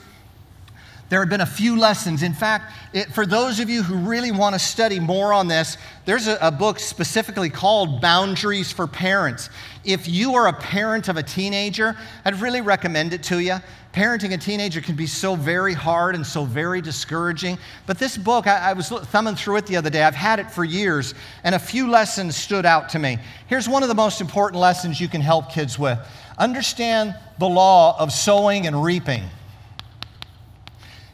There 1.10 1.18
have 1.18 1.28
been 1.28 1.40
a 1.40 1.46
few 1.46 1.76
lessons. 1.76 2.22
In 2.22 2.32
fact, 2.32 2.72
it, 2.92 3.12
for 3.12 3.26
those 3.26 3.58
of 3.58 3.68
you 3.68 3.82
who 3.82 3.96
really 3.96 4.30
want 4.30 4.54
to 4.54 4.60
study 4.60 5.00
more 5.00 5.32
on 5.32 5.48
this, 5.48 5.76
there's 6.04 6.28
a, 6.28 6.38
a, 6.40 6.52
book 6.52 6.78
specifically 6.78 7.50
called 7.50 8.00
Boundaries 8.00 8.70
for 8.70 8.86
Parents. 8.86 9.50
If 9.84 10.06
you 10.06 10.36
are 10.36 10.46
a 10.46 10.52
parent 10.52 11.08
of 11.08 11.16
a 11.16 11.22
teenager, 11.24 11.96
I'd 12.24 12.40
really 12.40 12.60
recommend 12.60 13.12
it 13.12 13.24
to 13.24 13.40
you. 13.40 13.56
Parenting 13.92 14.34
a 14.34 14.38
teenager 14.38 14.80
can 14.80 14.94
be 14.94 15.08
so 15.08 15.34
very 15.34 15.74
hard 15.74 16.14
and 16.14 16.24
so 16.24 16.44
very 16.44 16.80
discouraging. 16.80 17.58
But 17.88 17.98
this 17.98 18.16
book, 18.16 18.46
I, 18.46 18.70
I 18.70 18.72
was 18.72 18.88
thumbing 18.88 19.34
through 19.34 19.56
it 19.56 19.66
the 19.66 19.76
other 19.76 19.90
day. 19.90 20.04
I've 20.04 20.14
had 20.14 20.38
it 20.38 20.48
for 20.48 20.62
years, 20.62 21.14
and 21.42 21.56
a 21.56 21.58
few 21.58 21.90
lessons 21.90 22.36
stood 22.36 22.64
out 22.64 22.88
to 22.90 23.00
me. 23.00 23.18
Here's 23.48 23.68
one 23.68 23.82
of 23.82 23.88
the 23.88 23.96
most 23.96 24.20
important 24.20 24.60
lessons 24.60 25.00
you 25.00 25.08
can 25.08 25.20
help 25.20 25.50
kids 25.50 25.76
with 25.76 25.98
understand 26.38 27.16
the 27.40 27.48
law 27.48 27.98
of 27.98 28.12
sowing 28.12 28.68
and 28.68 28.84
reaping. 28.84 29.24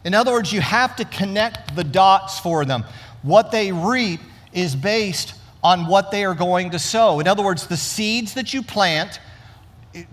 In 0.07 0.15
other 0.15 0.31
words, 0.31 0.53
you 0.53 0.61
have 0.61 0.95
to 0.97 1.05
connect 1.05 1.75
the 1.75 1.83
dots 1.83 2.39
for 2.39 2.65
them. 2.65 2.85
What 3.23 3.51
they 3.51 3.73
reap 3.73 4.21
is 4.53 4.77
based 4.77 5.35
on 5.65 5.89
what 5.89 6.13
they 6.13 6.25
are 6.25 6.33
going 6.33 6.71
to 6.71 6.79
sow. 6.79 7.19
In 7.19 7.27
other 7.27 7.43
words, 7.43 7.67
the 7.67 7.77
seeds 7.77 8.35
that 8.35 8.55
you 8.55 8.63
plant 8.63 9.19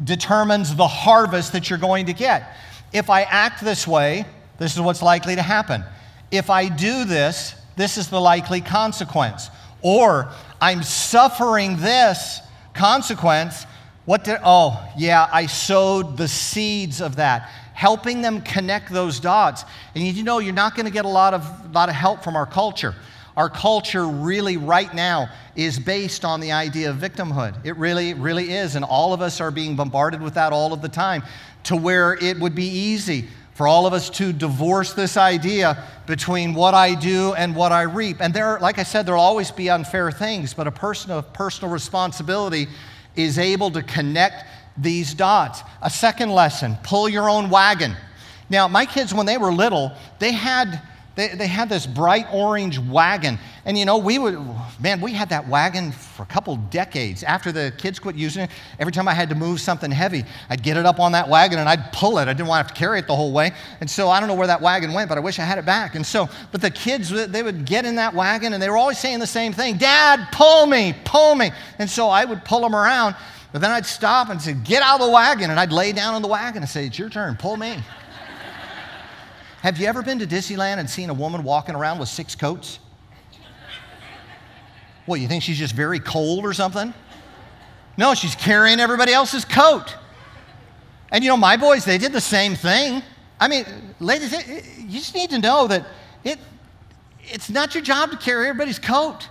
determines 0.03 0.75
the 0.75 0.87
harvest 0.87 1.53
that 1.53 1.69
you're 1.69 1.77
going 1.77 2.07
to 2.07 2.13
get. 2.13 2.55
If 2.91 3.11
I 3.11 3.21
act 3.21 3.63
this 3.63 3.87
way, 3.87 4.25
this 4.57 4.73
is 4.73 4.81
what's 4.81 5.03
likely 5.03 5.35
to 5.35 5.43
happen. 5.43 5.83
If 6.31 6.49
I 6.49 6.69
do 6.69 7.05
this, 7.05 7.53
this 7.75 7.99
is 7.99 8.07
the 8.07 8.19
likely 8.19 8.61
consequence. 8.61 9.51
Or 9.83 10.31
I'm 10.59 10.81
suffering 10.81 11.77
this 11.77 12.39
consequence. 12.73 13.67
What 14.05 14.23
did, 14.23 14.39
oh, 14.43 14.83
yeah, 14.97 15.29
I 15.31 15.45
sowed 15.45 16.17
the 16.17 16.27
seeds 16.27 16.99
of 16.99 17.17
that 17.17 17.47
helping 17.73 18.21
them 18.21 18.41
connect 18.41 18.91
those 18.91 19.19
dots. 19.19 19.65
And 19.95 20.03
you 20.03 20.23
know, 20.23 20.39
you're 20.39 20.53
not 20.53 20.75
going 20.75 20.85
to 20.85 20.91
get 20.91 21.05
a 21.05 21.09
lot 21.09 21.33
of, 21.33 21.73
lot 21.73 21.89
of 21.89 21.95
help 21.95 22.23
from 22.23 22.35
our 22.35 22.45
culture. 22.45 22.95
Our 23.35 23.49
culture 23.49 24.07
really, 24.07 24.57
right 24.57 24.93
now, 24.93 25.29
is 25.55 25.79
based 25.79 26.23
on 26.23 26.39
the 26.39 26.51
idea 26.51 26.91
of 26.91 26.97
victimhood. 26.97 27.65
It 27.65 27.75
really, 27.77 28.13
really 28.13 28.53
is. 28.53 28.75
And 28.75 28.85
all 28.85 29.13
of 29.13 29.21
us 29.21 29.41
are 29.41 29.51
being 29.51 29.75
bombarded 29.75 30.21
with 30.21 30.35
that 30.35 30.53
all 30.53 30.71
of 30.71 30.81
the 30.81 30.89
time 30.89 31.23
to 31.63 31.75
where 31.75 32.13
it 32.13 32.39
would 32.39 32.53
be 32.53 32.67
easy 32.67 33.27
for 33.53 33.67
all 33.67 33.85
of 33.85 33.93
us 33.93 34.09
to 34.09 34.33
divorce 34.33 34.93
this 34.93 35.15
idea 35.15 35.83
between 36.07 36.53
what 36.53 36.73
I 36.73 36.95
do 36.95 37.33
and 37.33 37.55
what 37.55 37.71
I 37.71 37.83
reap. 37.83 38.17
And 38.19 38.33
there, 38.33 38.59
like 38.59 38.79
I 38.79 38.83
said, 38.83 39.05
there'll 39.05 39.21
always 39.21 39.51
be 39.51 39.69
unfair 39.69 40.11
things, 40.11 40.53
but 40.53 40.67
a 40.67 40.71
person 40.71 41.11
of 41.11 41.31
personal 41.33 41.71
responsibility 41.71 42.67
is 43.15 43.37
able 43.37 43.69
to 43.71 43.83
connect 43.83 44.45
these 44.77 45.13
dots. 45.13 45.61
A 45.81 45.89
second 45.89 46.29
lesson 46.29 46.77
pull 46.83 47.07
your 47.07 47.29
own 47.29 47.49
wagon. 47.49 47.95
Now, 48.49 48.67
my 48.67 48.85
kids, 48.85 49.13
when 49.13 49.25
they 49.25 49.37
were 49.37 49.51
little, 49.51 49.91
they 50.19 50.31
had. 50.31 50.81
They, 51.15 51.27
they 51.27 51.45
had 51.45 51.69
this 51.69 51.85
bright 51.85 52.25
orange 52.33 52.79
wagon. 52.79 53.37
And 53.65 53.77
you 53.77 53.85
know, 53.85 53.99
we 53.99 54.17
would, 54.17 54.35
man, 54.79 54.99
we 54.99 55.13
had 55.13 55.29
that 55.29 55.47
wagon 55.47 55.91
for 55.91 56.23
a 56.23 56.25
couple 56.25 56.55
decades. 56.55 57.21
After 57.21 57.51
the 57.51 57.71
kids 57.77 57.99
quit 57.99 58.15
using 58.15 58.45
it, 58.45 58.49
every 58.79 58.91
time 58.91 59.07
I 59.07 59.13
had 59.13 59.29
to 59.29 59.35
move 59.35 59.61
something 59.61 59.91
heavy, 59.91 60.25
I'd 60.49 60.63
get 60.63 60.75
it 60.75 60.87
up 60.87 60.99
on 60.99 61.11
that 61.11 61.29
wagon 61.29 61.59
and 61.59 61.69
I'd 61.69 61.93
pull 61.93 62.17
it. 62.17 62.23
I 62.23 62.33
didn't 62.33 62.47
want 62.47 62.61
to 62.61 62.67
have 62.67 62.75
to 62.75 62.79
carry 62.79 62.97
it 62.97 63.05
the 63.05 63.15
whole 63.15 63.31
way. 63.31 63.51
And 63.79 63.87
so 63.87 64.09
I 64.09 64.19
don't 64.19 64.27
know 64.27 64.33
where 64.33 64.47
that 64.47 64.59
wagon 64.59 64.91
went, 64.91 65.07
but 65.07 65.19
I 65.19 65.21
wish 65.21 65.37
I 65.37 65.43
had 65.43 65.59
it 65.59 65.65
back. 65.65 65.93
And 65.93 66.03
so, 66.03 66.27
but 66.51 66.61
the 66.61 66.71
kids, 66.71 67.09
they 67.09 67.43
would 67.43 67.63
get 67.65 67.85
in 67.85 67.97
that 67.97 68.15
wagon 68.15 68.53
and 68.53 68.61
they 68.63 68.69
were 68.69 68.77
always 68.77 68.97
saying 68.97 69.19
the 69.19 69.27
same 69.27 69.53
thing 69.53 69.77
Dad, 69.77 70.29
pull 70.31 70.65
me, 70.65 70.95
pull 71.05 71.35
me. 71.35 71.51
And 71.77 71.87
so 71.87 72.09
I 72.09 72.25
would 72.25 72.43
pull 72.43 72.61
them 72.61 72.75
around. 72.75 73.15
But 73.53 73.61
then 73.61 73.71
I'd 73.71 73.85
stop 73.85 74.29
and 74.29 74.41
say, 74.41 74.53
Get 74.53 74.81
out 74.81 74.99
of 74.99 75.05
the 75.05 75.13
wagon. 75.13 75.51
And 75.51 75.59
I'd 75.59 75.71
lay 75.71 75.93
down 75.93 76.15
in 76.15 76.21
the 76.21 76.27
wagon 76.27 76.63
and 76.63 76.69
say, 76.69 76.87
It's 76.87 76.99
your 76.99 77.09
turn, 77.09 77.37
pull 77.37 77.55
me. 77.55 77.77
Have 79.61 79.77
you 79.77 79.87
ever 79.87 80.01
been 80.01 80.19
to 80.19 80.27
Disneyland 80.27 80.79
and 80.79 80.89
seen 80.89 81.09
a 81.09 81.13
woman 81.13 81.43
walking 81.43 81.73
around 81.73 81.99
with 81.99 82.09
six 82.09 82.35
coats? 82.35 82.79
Well, 85.07 85.17
you 85.17 85.27
think 85.27 85.43
she's 85.43 85.57
just 85.57 85.75
very 85.75 85.99
cold 85.99 86.43
or 86.43 86.53
something? 86.53 86.93
No, 87.95 88.15
she's 88.15 88.35
carrying 88.35 88.79
everybody 88.79 89.13
else's 89.13 89.45
coat. 89.45 89.95
And 91.11 91.23
you 91.23 91.29
know, 91.29 91.37
my 91.37 91.55
boys, 91.55 91.85
they 91.85 91.97
did 91.97 92.11
the 92.11 92.21
same 92.21 92.55
thing. 92.55 93.03
I 93.39 93.47
mean, 93.47 93.65
ladies, 93.99 94.31
you 94.79 94.99
just 94.99 95.13
need 95.13 95.29
to 95.29 95.39
know 95.39 95.67
that 95.67 95.85
it, 96.23 96.39
it's 97.21 97.49
not 97.49 97.75
your 97.75 97.83
job 97.83 98.11
to 98.11 98.17
carry 98.17 98.47
everybody's 98.47 98.79
coat. 98.79 99.29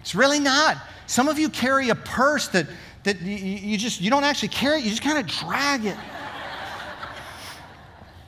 It's 0.00 0.14
really 0.14 0.40
not. 0.40 0.76
Some 1.06 1.28
of 1.28 1.38
you 1.38 1.48
carry 1.48 1.88
a 1.90 1.94
purse 1.94 2.48
that 2.48 2.66
that 3.04 3.20
you, 3.20 3.34
you 3.34 3.78
just 3.78 4.00
you 4.00 4.10
don't 4.10 4.24
actually 4.24 4.48
carry 4.48 4.78
it 4.78 4.84
you 4.84 4.90
just 4.90 5.02
kind 5.02 5.18
of 5.18 5.26
drag 5.26 5.84
it 5.84 5.96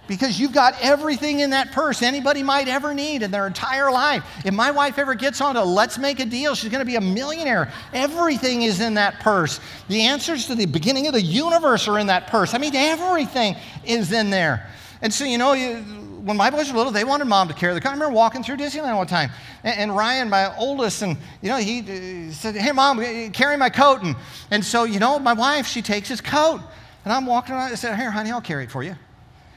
because 0.09 0.39
you've 0.39 0.53
got 0.53 0.75
everything 0.81 1.41
in 1.41 1.51
that 1.51 1.73
purse 1.73 2.03
anybody 2.03 2.43
might 2.43 2.69
ever 2.69 2.93
need 2.93 3.23
in 3.23 3.31
their 3.31 3.47
entire 3.47 3.91
life. 3.91 4.25
If 4.45 4.53
my 4.53 4.71
wife 4.71 4.99
ever 4.99 5.15
gets 5.15 5.41
on 5.41 5.55
to 5.55 5.65
let's 5.65 5.97
make 5.97 6.21
a 6.21 6.27
deal, 6.27 6.55
she's 6.55 6.71
going 6.71 6.81
to 6.81 6.85
be 6.85 6.97
a 6.97 7.01
millionaire. 7.01 7.73
Everything 7.95 8.63
is 8.63 8.81
in 8.81 8.95
that 8.95 9.21
purse. 9.21 9.61
The 9.89 10.03
answers 10.03 10.47
to 10.49 10.55
the 10.55 10.67
beginning 10.67 11.07
of 11.07 11.15
the 11.15 11.23
universe 11.23 11.89
are 11.89 11.99
in 11.99 12.09
that 12.09 12.27
purse. 12.27 12.53
I 12.53 12.59
mean, 12.59 12.75
everything 12.75 13.57
is 13.85 14.13
in 14.13 14.29
there. 14.29 14.69
And 15.01 15.15
so, 15.15 15.25
you 15.25 15.39
know, 15.39 15.53
you, 15.53 15.85
when 16.25 16.37
my 16.37 16.51
boys 16.51 16.71
were 16.71 16.77
little, 16.77 16.93
they 16.93 17.05
wanted 17.05 17.25
mom 17.25 17.49
to 17.49 17.55
carry 17.55 17.75
the 17.75 17.81
car. 17.81 17.91
I 17.91 17.95
remember 17.95 18.15
walking 18.15 18.43
through 18.43 18.57
Disneyland 18.57 18.97
one 18.97 19.07
time, 19.07 19.31
and, 19.65 19.79
and 19.79 19.97
Ryan, 19.97 20.31
my 20.31 20.57
oldest, 20.57 21.03
and 21.03 21.17
you 21.41 21.49
know, 21.49 21.57
he 21.57 21.81
uh, 21.81 22.33
said, 22.33 22.57
"Hey, 22.57 22.73
mom, 22.73 23.01
uh, 23.01 23.31
carry 23.33 23.57
my 23.57 23.71
coat." 23.71 24.03
And, 24.03 24.17
and 24.51 24.65
so, 24.65 24.85
you 24.85 25.01
know, 25.01 25.19
my 25.19 25.33
wife, 25.33 25.67
she 25.67 25.83
takes 25.83 26.09
his 26.09 26.21
coat, 26.21 26.61
and 27.05 27.13
I'm 27.13 27.27
walking 27.27 27.55
around. 27.55 27.73
I 27.73 27.75
said, 27.75 27.97
"Here, 27.97 28.11
honey, 28.11 28.31
I'll 28.31 28.41
carry 28.41 28.65
it 28.65 28.71
for 28.71 28.83
you." 28.83 28.97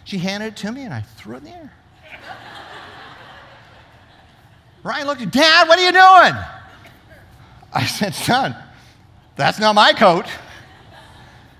She 0.06 0.19
handed 0.19 0.47
it 0.47 0.56
to 0.58 0.71
me, 0.71 0.84
and 0.84 0.93
I 0.93 1.01
threw 1.01 1.36
it 1.36 1.39
in 1.39 1.43
the 1.45 1.49
air. 1.49 1.73
Ryan 4.84 5.08
looked 5.08 5.21
at 5.21 5.32
Dad, 5.32 5.67
what 5.67 5.80
are 5.80 5.86
you 5.86 5.91
doing? 5.91 6.43
I 7.73 7.86
said, 7.88 8.13
Son, 8.13 8.56
that's 9.36 9.60
not 9.60 9.73
my 9.73 9.93
coat. 9.93 10.28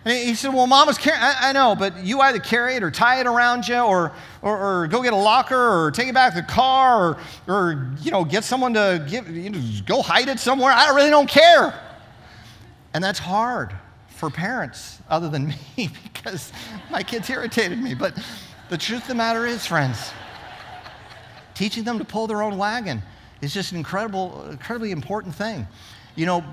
And 0.06 0.14
he 0.14 0.36
said, 0.36 0.54
Well, 0.54 0.68
mama's 0.68 1.00
carrying, 1.00 1.24
I, 1.24 1.50
I, 1.50 1.52
know, 1.52 1.76
but 1.76 2.06
you 2.06 2.22
either 2.22 2.40
carry 2.40 2.76
it 2.76 2.84
or 2.84 2.92
tie 2.92 3.20
it 3.20 3.26
around 3.26 3.68
you 3.68 3.80
or, 3.80 4.12
or, 4.44 4.84
or, 4.84 4.88
go 4.88 5.02
get 5.02 5.14
a 5.14 5.18
locker 5.18 5.58
or 5.58 5.90
take 5.90 6.08
it 6.08 6.14
back 6.14 6.36
to 6.36 6.42
the 6.42 6.48
car 6.48 7.18
or, 7.48 7.54
or 7.54 7.92
you 8.02 8.12
know, 8.12 8.24
get 8.24 8.44
someone 8.44 8.76
to 8.76 9.04
give, 9.10 9.28
you 9.28 9.50
know, 9.50 9.60
go 9.88 10.04
hide 10.04 10.30
it 10.30 10.40
somewhere. 10.40 10.72
I 10.72 10.94
really 10.94 11.10
don't 11.10 11.30
care. 11.30 11.74
And 12.94 13.04
that's 13.04 13.18
hard 13.18 13.74
for 14.10 14.30
parents 14.30 15.00
other 15.10 15.28
than 15.28 15.48
me 15.78 15.90
because 16.04 16.54
my 16.92 17.02
kids 17.02 17.28
irritated 17.30 17.82
me. 17.82 17.96
But 17.96 18.14
the 18.70 18.78
truth 18.78 19.02
of 19.02 19.08
the 19.08 19.16
matter 19.16 19.48
is, 19.48 19.66
friends, 19.66 20.12
teaching 21.56 21.84
them 21.84 21.98
to 21.98 22.06
pull 22.06 22.28
their 22.28 22.44
own 22.44 22.60
wagon 22.60 23.02
is 23.42 23.54
just 23.54 23.72
an 23.72 23.78
incredible, 23.80 24.48
incredibly 24.52 24.92
important 24.92 25.34
thing. 25.34 25.68
You 26.16 26.28
know, 26.28 26.44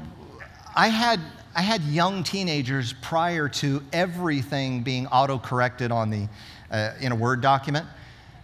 I 0.75 0.89
had 0.89 1.21
I 1.55 1.61
had 1.63 1.83
young 1.83 2.25
teenagers 2.25 2.95
prior 3.03 3.49
to 3.49 3.83
everything 3.93 4.83
being 4.83 5.07
auto-corrected 5.09 5.93
on 5.93 6.11
the, 6.11 6.29
uh, 6.71 6.93
in 7.01 7.13
a 7.13 7.15
Word 7.15 7.41
document. 7.41 7.87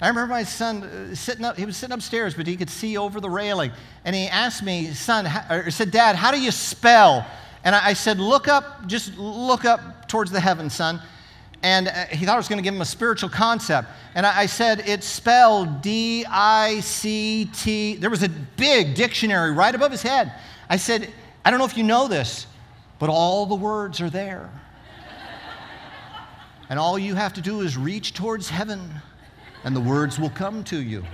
I 0.01 0.09
remember 0.09 0.31
my 0.31 0.45
son 0.45 0.83
uh, 0.83 1.15
sitting 1.15 1.45
up, 1.45 1.57
he 1.57 1.65
was 1.65 1.77
sitting 1.77 1.95
upstairs, 1.95 2.35
but 2.35 2.47
he 2.47 2.57
could 2.57 2.71
see 2.71 2.97
over 2.97 3.21
the 3.21 3.31
railing. 3.31 3.73
And 4.05 4.15
he 4.15 4.27
asked 4.29 4.63
me, 4.63 4.93
son, 4.93 5.27
or 5.51 5.71
said, 5.71 5.91
Dad, 5.91 6.17
how 6.17 6.31
do 6.31 6.41
you 6.41 6.51
spell? 6.51 7.27
And 7.65 7.75
I, 7.75 7.95
said, 7.95 8.21
look 8.21 8.47
up, 8.47 8.87
just 8.87 9.17
look 9.17 9.65
up 9.65 10.07
towards 10.07 10.31
the 10.31 10.41
heavens, 10.41 10.75
son. 10.75 11.01
And 11.63 11.89
uh, 11.89 12.05
he 12.07 12.25
thought 12.25 12.35
I 12.35 12.37
was 12.37 12.47
going 12.47 12.59
to 12.59 12.63
give 12.63 12.75
him 12.75 12.83
a 12.83 12.87
spiritual 12.87 13.31
concept. 13.31 13.89
And 14.15 14.25
I, 14.25 14.41
I 14.41 14.47
said, 14.47 14.85
it's 14.87 15.07
spelled 15.07 15.83
D 15.83 16.25
I 16.29 16.79
C 16.81 17.51
T. 17.53 17.97
There 17.97 18.11
was 18.11 18.23
a 18.23 18.29
big 18.29 18.95
dictionary 18.95 19.51
right 19.51 19.75
above 19.75 19.91
his 19.91 20.03
head. 20.03 20.33
I 20.69 20.77
said, 20.77 21.13
I 21.45 21.51
don't 21.51 21.59
know 21.59 21.65
if 21.67 21.77
you 21.77 21.83
know 21.83 22.07
this, 22.07 22.47
but 22.99 23.09
all 23.09 23.47
the 23.47 23.55
words 23.55 24.01
are 24.01 24.11
there. 24.11 24.51
and 26.69 26.79
all 26.79 26.99
you 26.99 27.15
have 27.15 27.35
to 27.35 27.41
do 27.41 27.61
is 27.61 27.77
reach 27.77 28.15
towards 28.15 28.49
heaven, 28.49 28.91
and 29.65 29.75
the 29.75 29.81
words 29.81 30.19
will 30.19 30.31
come 30.31 30.65
to 30.65 30.83
you. 30.83 31.05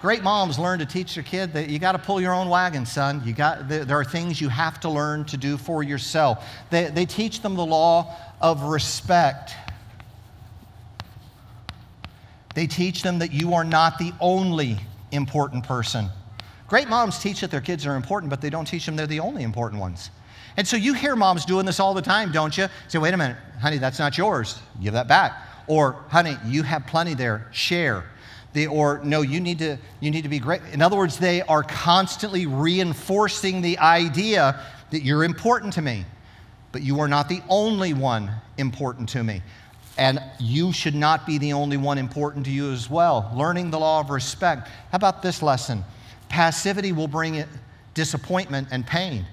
Great 0.00 0.22
moms 0.22 0.60
learn 0.60 0.78
to 0.78 0.86
teach 0.86 1.14
their 1.14 1.24
kid 1.24 1.52
that 1.54 1.68
you 1.68 1.80
got 1.80 1.92
to 1.92 1.98
pull 1.98 2.20
your 2.20 2.32
own 2.32 2.48
wagon, 2.48 2.86
son. 2.86 3.20
You 3.24 3.32
got, 3.32 3.68
there 3.68 3.98
are 3.98 4.04
things 4.04 4.40
you 4.40 4.48
have 4.48 4.78
to 4.80 4.88
learn 4.88 5.24
to 5.24 5.36
do 5.36 5.56
for 5.56 5.82
yourself. 5.82 6.46
They, 6.70 6.84
they 6.84 7.04
teach 7.04 7.42
them 7.42 7.56
the 7.56 7.66
law 7.66 8.14
of 8.40 8.62
respect. 8.62 9.54
They 12.54 12.68
teach 12.68 13.02
them 13.02 13.18
that 13.18 13.32
you 13.32 13.54
are 13.54 13.64
not 13.64 13.98
the 13.98 14.12
only 14.20 14.78
important 15.10 15.64
person. 15.64 16.10
Great 16.68 16.88
moms 16.88 17.18
teach 17.18 17.40
that 17.40 17.50
their 17.50 17.60
kids 17.60 17.84
are 17.84 17.96
important, 17.96 18.30
but 18.30 18.40
they 18.40 18.50
don't 18.50 18.66
teach 18.66 18.86
them 18.86 18.94
they're 18.94 19.06
the 19.06 19.20
only 19.20 19.42
important 19.42 19.80
ones. 19.80 20.10
And 20.58 20.66
so 20.66 20.76
you 20.76 20.92
hear 20.92 21.14
moms 21.14 21.44
doing 21.44 21.64
this 21.64 21.78
all 21.78 21.94
the 21.94 22.02
time, 22.02 22.32
don't 22.32 22.58
you? 22.58 22.66
Say, 22.88 22.98
wait 22.98 23.14
a 23.14 23.16
minute, 23.16 23.36
honey, 23.60 23.78
that's 23.78 24.00
not 24.00 24.18
yours. 24.18 24.60
Give 24.82 24.92
that 24.92 25.06
back. 25.06 25.32
Or, 25.68 26.04
honey, 26.08 26.36
you 26.44 26.64
have 26.64 26.84
plenty 26.84 27.14
there. 27.14 27.46
Share. 27.52 28.02
They, 28.54 28.66
or 28.66 29.00
no, 29.04 29.20
you 29.20 29.38
need 29.38 29.60
to 29.60 29.78
you 30.00 30.10
need 30.10 30.22
to 30.22 30.28
be 30.28 30.40
great. 30.40 30.62
In 30.72 30.82
other 30.82 30.96
words, 30.96 31.16
they 31.16 31.42
are 31.42 31.62
constantly 31.62 32.46
reinforcing 32.46 33.62
the 33.62 33.78
idea 33.78 34.60
that 34.90 35.02
you're 35.02 35.22
important 35.22 35.74
to 35.74 35.82
me, 35.82 36.04
but 36.72 36.82
you 36.82 36.98
are 36.98 37.08
not 37.08 37.28
the 37.28 37.40
only 37.48 37.94
one 37.94 38.28
important 38.56 39.08
to 39.10 39.22
me. 39.22 39.42
And 39.96 40.20
you 40.40 40.72
should 40.72 40.96
not 40.96 41.24
be 41.24 41.38
the 41.38 41.52
only 41.52 41.76
one 41.76 41.98
important 41.98 42.46
to 42.46 42.50
you 42.50 42.72
as 42.72 42.90
well. 42.90 43.30
Learning 43.32 43.70
the 43.70 43.78
law 43.78 44.00
of 44.00 44.10
respect. 44.10 44.66
How 44.90 44.96
about 44.96 45.22
this 45.22 45.40
lesson? 45.40 45.84
Passivity 46.28 46.90
will 46.90 47.06
bring 47.06 47.44
disappointment 47.94 48.68
and 48.72 48.84
pain. 48.84 49.24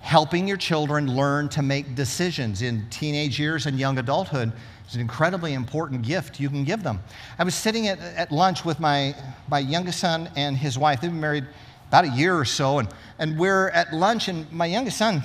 Helping 0.00 0.48
your 0.48 0.56
children 0.56 1.14
learn 1.14 1.48
to 1.50 1.62
make 1.62 1.94
decisions 1.94 2.62
in 2.62 2.86
teenage 2.90 3.38
years 3.38 3.66
and 3.66 3.78
young 3.78 3.98
adulthood 3.98 4.52
is 4.88 4.94
an 4.94 5.00
incredibly 5.00 5.52
important 5.52 6.02
gift 6.02 6.40
you 6.40 6.48
can 6.48 6.64
give 6.64 6.82
them. 6.82 7.00
I 7.38 7.44
was 7.44 7.54
sitting 7.54 7.86
at, 7.86 8.00
at 8.00 8.32
lunch 8.32 8.64
with 8.64 8.80
my, 8.80 9.14
my 9.48 9.60
youngest 9.60 10.00
son 10.00 10.28
and 10.36 10.56
his 10.56 10.76
wife. 10.76 11.00
They've 11.00 11.10
been 11.10 11.20
married 11.20 11.46
about 11.88 12.04
a 12.04 12.08
year 12.08 12.36
or 12.36 12.44
so, 12.44 12.78
and, 12.78 12.88
and 13.18 13.38
we're 13.38 13.68
at 13.70 13.92
lunch, 13.92 14.28
and 14.28 14.50
my 14.52 14.66
youngest 14.66 14.96
son, 14.96 15.22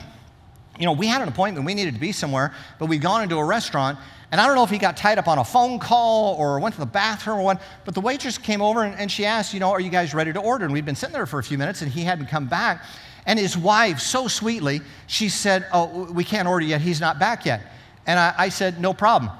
you 0.78 0.86
know, 0.86 0.92
we 0.92 1.08
had 1.08 1.22
an 1.22 1.30
appointment, 1.30 1.66
we 1.66 1.74
needed 1.74 1.94
to 1.94 2.00
be 2.00 2.12
somewhere, 2.12 2.54
but 2.80 2.88
we'd 2.88 3.02
gone 3.02 3.24
into 3.24 3.38
a 3.38 3.46
restaurant, 3.46 3.98
and 4.32 4.42
I 4.42 4.48
don't 4.48 4.56
know 4.56 4.64
if 4.64 4.70
he 4.70 4.78
got 4.78 4.98
tied 4.98 5.18
up 5.18 5.28
on 5.28 5.38
a 5.38 5.44
phone 5.44 5.80
call 5.80 6.36
or 6.36 6.60
went 6.60 6.74
to 6.76 6.82
the 6.82 6.86
bathroom 6.86 7.40
or 7.40 7.44
what, 7.44 7.62
but 7.86 7.94
the 7.94 8.02
waitress 8.02 8.38
came 8.38 8.62
over 8.62 8.84
and, 8.84 9.00
and 9.00 9.12
she 9.12 9.26
asked, 9.26 9.54
you 9.54 9.60
know, 9.60 9.70
are 9.70 9.80
you 9.80 9.90
guys 9.90 10.14
ready 10.14 10.34
to 10.34 10.40
order? 10.40 10.66
And 10.66 10.74
we'd 10.74 10.86
been 10.86 10.96
sitting 10.96 11.14
there 11.14 11.26
for 11.26 11.40
a 11.40 11.44
few 11.44 11.58
minutes, 11.58 11.82
and 11.82 11.92
he 11.92 12.04
hadn't 12.04 12.26
come 12.26 12.48
back. 12.48 12.84
And 13.26 13.40
his 13.40 13.58
wife, 13.58 14.00
so 14.00 14.28
sweetly, 14.28 14.82
she 15.08 15.30
said, 15.30 15.66
Oh, 15.74 16.12
we 16.12 16.24
can't 16.24 16.48
order 16.48 16.66
yet. 16.66 16.82
He's 16.82 17.02
not 17.02 17.20
back 17.20 17.46
yet. 17.46 17.62
And 18.06 18.20
I, 18.20 18.34
I 18.38 18.50
said, 18.50 18.80
No 18.80 18.94
problem. 18.94 19.32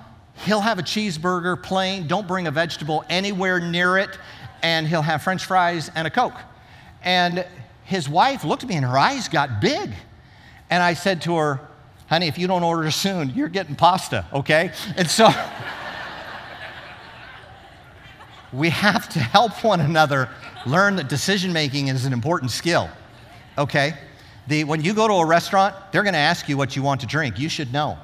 He'll 0.46 0.62
have 0.62 0.80
a 0.80 0.84
cheeseburger 0.84 1.62
plain. 1.62 2.08
Don't 2.08 2.28
bring 2.28 2.48
a 2.48 2.52
vegetable 2.52 3.06
anywhere 3.10 3.60
near 3.60 3.98
it. 3.98 4.18
And 4.64 4.88
he'll 4.88 5.04
have 5.04 5.22
french 5.22 5.46
fries 5.46 5.92
and 5.96 6.08
a 6.08 6.10
Coke. 6.10 6.38
And 7.04 7.46
his 7.84 8.10
wife 8.10 8.44
looked 8.44 8.64
at 8.64 8.70
me 8.70 8.76
and 8.76 8.86
her 8.86 8.98
eyes 8.98 9.30
got 9.30 9.62
big. 9.62 9.92
And 10.70 10.82
I 10.82 10.96
said 10.96 11.22
to 11.24 11.36
her, 11.36 11.60
Honey, 12.08 12.28
if 12.28 12.38
you 12.38 12.48
don't 12.48 12.64
order 12.64 12.90
soon, 12.92 13.32
you're 13.32 13.50
getting 13.50 13.76
pasta, 13.76 14.26
okay? 14.34 14.72
And 14.96 15.10
so 15.10 15.28
we 18.54 18.70
have 18.70 19.10
to 19.10 19.20
help 19.20 19.64
one 19.64 19.82
another 19.82 20.30
learn 20.66 20.96
that 20.98 21.08
decision 21.08 21.54
making 21.54 21.88
is 21.88 22.06
an 22.06 22.14
important 22.14 22.52
skill 22.52 22.90
okay? 23.58 23.94
The, 24.48 24.64
when 24.64 24.84
you 24.84 24.94
go 24.94 25.08
to 25.08 25.14
a 25.16 25.26
restaurant, 25.26 25.76
they're 25.92 26.04
going 26.04 26.14
to 26.14 26.20
ask 26.20 26.48
you 26.48 26.58
what 26.58 26.76
you 26.76 26.84
want 26.84 27.02
to 27.02 27.08
drink. 27.08 27.40
You 27.40 27.50
should 27.50 27.74
know. 27.74 27.98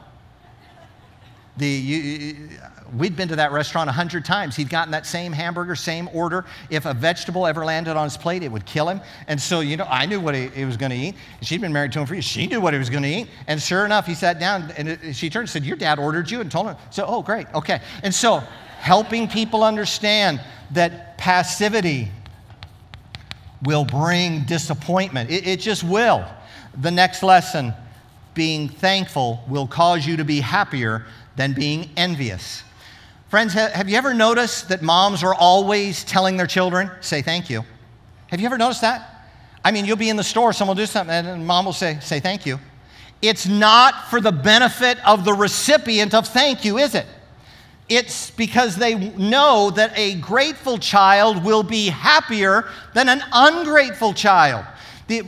The, 1.57 1.67
you, 1.67 2.49
we'd 2.97 3.15
been 3.15 3.27
to 3.27 3.35
that 3.35 3.51
restaurant 3.51 3.89
a 3.89 3.93
hundred 3.93 4.25
times. 4.25 4.55
He'd 4.55 4.69
gotten 4.69 4.91
that 4.91 5.05
same 5.05 5.31
hamburger, 5.31 5.75
same 5.75 6.09
order. 6.13 6.45
If 6.69 6.85
a 6.85 6.93
vegetable 6.93 7.45
ever 7.45 7.65
landed 7.65 7.95
on 7.97 8.05
his 8.05 8.17
plate, 8.17 8.41
it 8.41 8.51
would 8.51 8.65
kill 8.65 8.89
him. 8.89 9.01
And 9.27 9.39
so, 9.39 9.59
you 9.59 9.77
know, 9.77 9.85
I 9.89 10.05
knew 10.05 10.19
what 10.19 10.33
he, 10.33 10.47
he 10.47 10.65
was 10.65 10.77
going 10.77 10.91
to 10.91 10.95
eat. 10.95 11.15
She'd 11.41 11.61
been 11.61 11.73
married 11.73 11.91
to 11.93 11.99
him 11.99 12.05
for 12.05 12.15
years. 12.15 12.25
She 12.25 12.47
knew 12.47 12.61
what 12.61 12.73
he 12.73 12.79
was 12.79 12.89
going 12.89 13.03
to 13.03 13.09
eat. 13.09 13.27
And 13.47 13.61
sure 13.61 13.85
enough, 13.85 14.07
he 14.07 14.15
sat 14.15 14.39
down 14.39 14.71
and 14.77 15.15
she 15.15 15.29
turned 15.29 15.43
and 15.43 15.49
said, 15.49 15.65
Your 15.65 15.77
dad 15.77 15.99
ordered 15.99 16.31
you 16.31 16.41
and 16.41 16.49
told 16.49 16.67
him. 16.67 16.77
So, 16.89 17.05
oh, 17.05 17.21
great, 17.21 17.47
okay. 17.53 17.81
And 18.01 18.13
so, 18.13 18.39
helping 18.79 19.27
people 19.27 19.63
understand 19.63 20.41
that 20.71 21.17
passivity 21.17 22.09
will 23.63 23.85
bring 23.85 24.43
disappointment. 24.43 25.29
It, 25.29 25.47
it, 25.47 25.59
just 25.59 25.83
will. 25.83 26.25
The 26.79 26.91
next 26.91 27.23
lesson 27.23 27.73
being 28.33 28.69
thankful 28.69 29.43
will 29.47 29.67
cause 29.67 30.05
you 30.05 30.17
to 30.17 30.25
be 30.25 30.39
happier 30.39 31.05
than 31.35 31.53
being 31.53 31.89
envious. 31.97 32.63
Friends, 33.29 33.53
have 33.53 33.87
you 33.87 33.97
ever 33.97 34.13
noticed 34.13 34.69
that 34.69 34.81
moms 34.81 35.23
are 35.23 35.33
always 35.33 36.03
telling 36.03 36.37
their 36.37 36.47
children, 36.47 36.91
say 37.01 37.21
thank 37.21 37.49
you? 37.49 37.63
Have 38.27 38.39
you 38.39 38.45
ever 38.45 38.57
noticed 38.57 38.81
that? 38.81 39.25
I 39.63 39.71
mean, 39.71 39.85
you'll 39.85 39.97
be 39.97 40.09
in 40.09 40.17
the 40.17 40.23
store, 40.23 40.53
someone 40.53 40.75
will 40.75 40.83
do 40.83 40.87
something, 40.87 41.13
and 41.13 41.45
mom 41.45 41.65
will 41.65 41.73
say, 41.73 41.99
say 42.01 42.19
thank 42.19 42.45
you. 42.45 42.59
It's 43.21 43.47
not 43.47 44.09
for 44.09 44.19
the 44.19 44.31
benefit 44.31 44.97
of 45.07 45.23
the 45.23 45.33
recipient 45.33 46.13
of 46.13 46.27
thank 46.27 46.65
you, 46.65 46.77
is 46.77 46.95
it? 46.95 47.05
It's 47.91 48.31
because 48.31 48.77
they 48.77 48.95
know 48.95 49.69
that 49.71 49.91
a 49.97 50.15
grateful 50.15 50.77
child 50.77 51.43
will 51.43 51.61
be 51.61 51.89
happier 51.89 52.69
than 52.93 53.09
an 53.09 53.21
ungrateful 53.33 54.13
child. 54.13 54.63
The, 55.07 55.23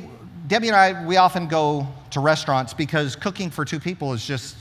Debbie 0.48 0.70
and 0.70 0.78
I, 0.78 1.06
we 1.06 1.18
often 1.18 1.50
go 1.50 1.86
to 2.12 2.22
restaurants 2.22 2.74
because 2.74 3.18
cooking 3.18 3.50
for 3.50 3.66
two 3.66 3.82
people 3.82 4.14
is 4.14 4.26
just, 4.26 4.56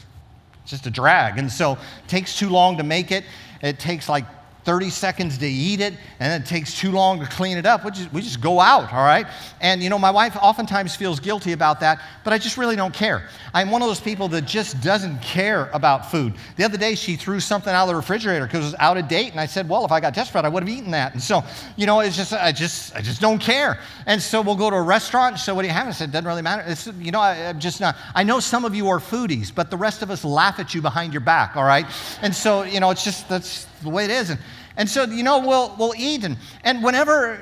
just 0.67 0.85
a 0.89 0.91
drag. 0.91 1.39
And 1.39 1.51
so 1.51 1.75
it 1.75 2.09
takes 2.09 2.37
too 2.37 2.49
long 2.49 2.77
to 2.79 2.83
make 2.83 3.13
it. 3.13 3.23
It 3.63 3.79
takes 3.79 4.09
like 4.09 4.25
30 4.65 4.91
seconds 4.91 5.39
to 5.39 5.47
eat 5.47 5.81
it, 5.81 5.95
and 6.21 6.43
it 6.43 6.47
takes 6.47 6.79
too 6.79 6.93
long 6.93 7.21
to 7.21 7.27
clean 7.27 7.57
it 7.57 7.67
up. 7.67 7.85
We 7.85 7.91
just, 7.91 8.13
we 8.13 8.23
just 8.23 8.41
go 8.41 8.61
out, 8.61 8.93
all 8.93 9.05
right? 9.05 9.27
And 9.61 9.83
you 9.83 9.91
know, 9.91 9.99
my 9.99 10.11
wife 10.11 10.37
oftentimes 10.41 10.95
feels 10.95 11.21
guilty 11.21 11.53
about 11.53 11.81
that, 11.81 12.01
but 12.25 12.33
I 12.33 12.39
just 12.39 12.57
really 12.57 12.77
don't 12.77 12.95
care. 12.95 13.29
I'm 13.55 13.71
one 13.71 13.83
of 13.83 13.89
those 13.89 14.01
people 14.01 14.29
that 14.29 14.43
just 14.43 14.81
doesn't 14.81 15.21
care 15.21 15.69
about 15.73 16.11
food. 16.11 16.35
The 16.57 16.65
other 16.65 16.79
day, 16.79 16.95
she 16.95 17.17
threw 17.17 17.41
something 17.41 17.73
out 17.73 17.85
of 17.85 17.89
the 17.89 17.97
refrigerator 17.97 18.47
because 18.47 18.61
it 18.61 18.65
was 18.65 18.75
out 18.79 18.97
of 18.97 19.09
date, 19.09 19.33
and 19.33 19.41
I 19.41 19.47
said, 19.47 19.69
well, 19.69 19.85
if 19.85 19.93
I 19.93 20.01
got 20.01 20.15
desperate, 20.15 20.45
I 20.45 20.49
would 20.49 20.63
have 20.63 20.71
eaten 20.71 20.93
that. 20.93 21.13
And 21.13 21.23
so, 21.23 21.43
you 21.77 21.87
know, 21.87 22.01
it's 22.01 22.17
just, 22.17 22.33
I 22.33 22.53
just, 22.53 22.95
I 22.95 23.01
just 23.01 23.21
don't 23.21 23.41
care. 23.41 23.81
And 24.07 24.23
so 24.23 24.43
we'll 24.43 24.57
go 24.57 24.71
to 24.71 24.77
a 24.77 24.83
restaurant, 24.83 25.39
so 25.39 25.55
what 25.55 25.63
do 25.63 25.69
you 25.69 25.75
have? 25.75 25.89
I 25.89 25.91
said, 25.91 26.13
doesn't 26.13 26.27
really 26.27 26.43
matter. 26.43 26.63
It's, 26.67 26.87
you 26.87 27.11
know, 27.11 27.21
I, 27.21 27.35
am 27.35 27.59
just 27.59 27.81
not, 27.81 27.97
I 28.15 28.23
know 28.23 28.41
some 28.41 28.65
of 28.65 28.75
you 28.75 28.89
are 28.89 29.01
foodies, 29.01 29.53
but 29.53 29.71
the 29.71 29.77
rest 29.77 30.03
of 30.03 30.11
us 30.11 30.25
laugh 30.25 30.61
at 30.61 30.75
you 30.75 30.81
behind 30.81 31.13
your 31.13 31.21
back, 31.21 31.57
all 31.57 31.65
right? 31.65 31.87
And 32.23 32.35
so, 32.35 32.63
you 32.63 32.81
know, 32.81 32.91
it's 32.91 33.05
just, 33.05 33.29
that's, 33.29 33.67
the 33.83 33.91
way 33.91 34.05
it 34.05 34.11
is. 34.11 34.31
And, 34.31 34.41
and 34.77 34.89
so, 34.89 35.05
you 35.05 35.23
know, 35.23 35.41
we'll, 35.41 35.75
we'll 35.79 35.95
eat. 35.97 36.25
And, 36.25 36.37
and 36.65 36.83
whenever, 36.83 37.39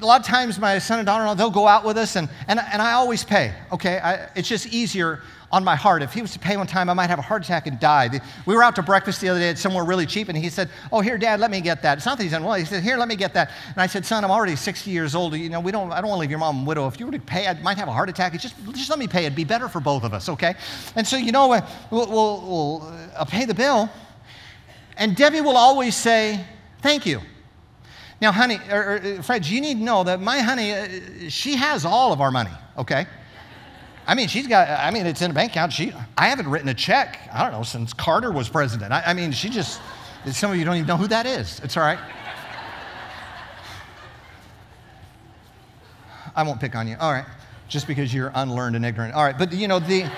a 0.00 0.06
lot 0.06 0.20
of 0.20 0.26
times 0.26 0.58
my 0.58 0.78
son 0.78 0.98
and 0.98 1.06
daughter-in-law, 1.06 1.34
they'll 1.34 1.50
go 1.50 1.66
out 1.66 1.84
with 1.84 1.96
us, 1.96 2.16
and, 2.16 2.28
and, 2.48 2.60
and 2.60 2.82
I 2.82 2.92
always 2.92 3.24
pay, 3.24 3.54
okay? 3.72 3.98
I, 3.98 4.28
it's 4.34 4.48
just 4.48 4.66
easier 4.66 5.22
on 5.52 5.64
my 5.64 5.76
heart. 5.76 6.02
If 6.02 6.12
he 6.12 6.22
was 6.22 6.32
to 6.32 6.38
pay 6.38 6.56
one 6.56 6.66
time, 6.66 6.90
I 6.90 6.94
might 6.94 7.08
have 7.08 7.18
a 7.18 7.22
heart 7.22 7.44
attack 7.44 7.66
and 7.66 7.78
die. 7.78 8.20
We 8.46 8.54
were 8.54 8.62
out 8.62 8.76
to 8.76 8.82
breakfast 8.82 9.20
the 9.20 9.28
other 9.28 9.38
day 9.38 9.50
at 9.50 9.58
somewhere 9.58 9.84
really 9.84 10.06
cheap, 10.06 10.28
and 10.28 10.36
he 10.36 10.50
said, 10.50 10.68
oh, 10.92 11.00
here, 11.00 11.18
Dad, 11.18 11.40
let 11.40 11.50
me 11.50 11.60
get 11.60 11.82
that. 11.82 11.98
It's 11.98 12.06
not 12.06 12.18
that 12.18 12.24
he's 12.24 12.32
unwilling. 12.32 12.60
He 12.60 12.66
said, 12.66 12.82
here, 12.82 12.96
let 12.96 13.08
me 13.08 13.16
get 13.16 13.32
that. 13.34 13.50
And 13.68 13.78
I 13.78 13.86
said, 13.86 14.04
son, 14.04 14.24
I'm 14.24 14.30
already 14.30 14.56
60 14.56 14.90
years 14.90 15.14
old. 15.14 15.34
You 15.34 15.48
know, 15.48 15.60
we 15.60 15.72
don't, 15.72 15.92
I 15.92 16.00
don't 16.00 16.10
want 16.10 16.18
to 16.18 16.20
leave 16.20 16.30
your 16.30 16.40
mom 16.40 16.62
a 16.62 16.64
widow. 16.64 16.86
If 16.88 16.98
you 16.98 17.06
were 17.06 17.12
to 17.12 17.18
pay, 17.18 17.46
I 17.46 17.54
might 17.60 17.78
have 17.78 17.88
a 17.88 17.92
heart 17.92 18.08
attack. 18.08 18.34
It's 18.34 18.42
just, 18.42 18.56
just 18.74 18.90
let 18.90 18.98
me 18.98 19.06
pay. 19.06 19.24
It'd 19.24 19.36
be 19.36 19.44
better 19.44 19.68
for 19.68 19.80
both 19.80 20.04
of 20.04 20.12
us, 20.12 20.28
okay? 20.28 20.54
And 20.94 21.06
so, 21.06 21.16
you 21.16 21.32
know, 21.32 21.48
we'll, 21.90 22.10
we'll, 22.10 22.40
we'll 22.42 22.94
uh, 23.16 23.24
pay 23.24 23.44
the 23.44 23.54
bill, 23.54 23.88
and 24.96 25.16
Debbie 25.16 25.40
will 25.40 25.56
always 25.56 25.94
say, 25.94 26.44
thank 26.82 27.06
you. 27.06 27.20
Now, 28.20 28.32
honey, 28.32 28.58
or, 28.70 28.96
or, 28.96 29.22
Fred, 29.22 29.46
you 29.46 29.60
need 29.60 29.78
to 29.78 29.84
know 29.84 30.04
that 30.04 30.20
my 30.20 30.40
honey, 30.40 30.72
uh, 30.72 30.88
she 31.28 31.56
has 31.56 31.84
all 31.84 32.12
of 32.12 32.20
our 32.20 32.30
money, 32.30 32.50
okay? 32.78 33.06
I 34.06 34.14
mean, 34.14 34.28
she's 34.28 34.46
got, 34.46 34.68
I 34.68 34.90
mean, 34.90 35.04
it's 35.04 35.20
in 35.20 35.30
a 35.30 35.34
bank 35.34 35.52
account. 35.52 35.72
She, 35.72 35.92
I 36.16 36.28
haven't 36.28 36.48
written 36.48 36.68
a 36.68 36.74
check, 36.74 37.28
I 37.32 37.42
don't 37.42 37.52
know, 37.52 37.62
since 37.62 37.92
Carter 37.92 38.32
was 38.32 38.48
president. 38.48 38.92
I, 38.92 39.02
I 39.06 39.12
mean, 39.12 39.32
she 39.32 39.50
just, 39.50 39.80
some 40.32 40.50
of 40.50 40.56
you 40.56 40.64
don't 40.64 40.76
even 40.76 40.86
know 40.86 40.96
who 40.96 41.08
that 41.08 41.26
is. 41.26 41.60
It's 41.60 41.76
all 41.76 41.82
right. 41.82 41.98
I 46.34 46.42
won't 46.42 46.60
pick 46.60 46.74
on 46.76 46.86
you. 46.86 46.96
All 47.00 47.12
right. 47.12 47.24
Just 47.68 47.86
because 47.86 48.14
you're 48.14 48.30
unlearned 48.34 48.76
and 48.76 48.84
ignorant. 48.84 49.14
All 49.14 49.24
right. 49.24 49.36
But, 49.36 49.52
you 49.52 49.68
know, 49.68 49.78
the, 49.78 50.08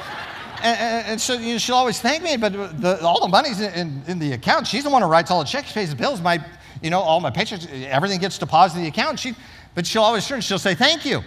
and, 0.63 1.07
and, 1.07 1.21
so 1.21 1.35
you 1.35 1.53
know, 1.53 1.59
she'll 1.59 1.77
always 1.77 2.01
thank 2.01 2.23
me, 2.23 2.37
but 2.37 2.53
the, 2.81 3.01
all 3.03 3.21
the 3.21 3.29
money's 3.29 3.61
in, 3.61 4.03
in, 4.07 4.19
the 4.19 4.33
account. 4.33 4.67
She's 4.67 4.85
the 4.85 4.91
one 4.91 5.03
who 5.03 5.09
writes 5.09 5.31
all 5.31 5.41
the 5.41 5.49
checks, 5.49 5.73
pays 5.73 5.91
the 5.91 5.97
bills. 5.97 6.21
My, 6.21 6.45
you 6.83 6.91
know, 6.91 7.01
all 7.01 7.21
my 7.21 7.31
paychecks, 7.31 7.71
everything 7.87 8.21
gets 8.21 8.39
deposited 8.39 8.79
in 8.79 8.85
the 8.85 8.91
account. 8.91 9.19
She, 9.19 9.35
but 9.75 9.87
she'll 9.87 10.03
always 10.03 10.27
turn, 10.27 10.41
she'll 10.41 10.59
say 10.59 10.75
thank 10.75 11.05
you. 11.05 11.23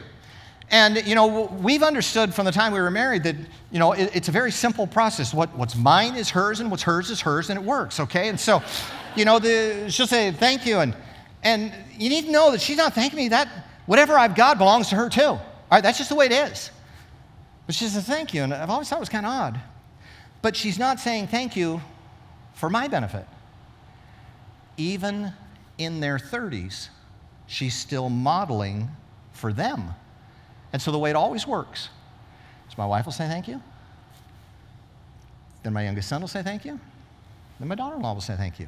And, 0.70 1.06
you 1.06 1.16
know, 1.16 1.48
we've 1.62 1.84
understood 1.84 2.34
from 2.34 2.46
the 2.46 2.52
time 2.52 2.72
we 2.72 2.80
were 2.80 2.92
married 2.92 3.24
that, 3.24 3.36
you 3.72 3.80
know, 3.80 3.92
it, 3.92 4.10
it's 4.16 4.30
a 4.30 4.32
very 4.32 4.52
simple 4.52 4.88
process. 4.88 5.34
What, 5.34 5.54
what's 5.58 5.76
mine 5.76 6.16
is 6.16 6.30
hers, 6.30 6.62
and 6.62 6.72
what's 6.72 6.84
hers 6.84 7.10
is 7.10 7.20
hers, 7.20 7.50
and 7.50 7.60
it 7.60 7.66
works, 7.66 8.00
okay? 8.00 8.30
And 8.30 8.40
so, 8.40 8.64
you 9.16 9.26
know, 9.26 9.38
the, 9.38 9.90
she'll 9.90 10.08
say 10.08 10.32
thank 10.32 10.66
you. 10.66 10.80
And, 10.80 10.96
and 11.44 11.74
you 11.98 12.08
need 12.10 12.26
to 12.26 12.32
know 12.32 12.52
that 12.52 12.62
she's 12.62 12.78
not 12.78 12.94
thanking 12.94 13.18
me. 13.18 13.28
That 13.30 13.50
whatever 13.86 14.18
I've 14.18 14.36
got 14.36 14.58
belongs 14.58 14.90
to 14.90 14.96
her 14.96 15.10
too. 15.10 15.22
All 15.22 15.42
right, 15.70 15.84
that's 15.84 15.98
just 15.98 16.10
the 16.10 16.16
way 16.16 16.28
it 16.28 16.32
is. 16.32 16.72
But 17.72 17.76
she 17.76 17.88
says 17.88 18.04
thank 18.04 18.34
you. 18.34 18.44
And 18.44 18.54
I've 18.54 18.70
always 18.70 18.90
thought 18.90 18.98
it 18.98 19.00
was 19.00 19.08
kind 19.08 19.26
of 19.26 19.32
odd. 19.32 19.62
But 20.42 20.58
she's 20.58 20.78
not 20.78 21.00
saying 21.00 21.28
thank 21.28 21.56
you 21.56 21.80
for 22.54 22.70
my 22.70 22.90
benefit. 22.90 23.26
Even 24.76 25.32
in 25.78 26.02
their 26.02 26.18
30s, 26.18 26.90
she's 27.48 27.74
still 27.74 28.10
modeling 28.10 28.90
for 29.32 29.54
them. 29.54 29.94
And 30.74 30.82
so 30.82 30.92
the 30.92 31.00
way 31.00 31.12
it 31.12 31.16
always 31.16 31.48
works 31.48 31.88
is 32.70 32.78
my 32.78 32.86
wife 32.86 33.06
will 33.06 33.14
say 33.14 33.30
thank 33.30 33.48
you, 33.48 33.62
then 35.64 35.72
my 35.72 35.86
youngest 35.86 36.10
son 36.10 36.20
will 36.20 36.28
say 36.28 36.44
thank 36.44 36.66
you, 36.66 36.78
then 37.58 37.70
my 37.70 37.76
daughter 37.76 37.96
in 37.96 38.02
law 38.02 38.14
will 38.14 38.20
say 38.20 38.36
thank 38.36 38.60
you. 38.60 38.68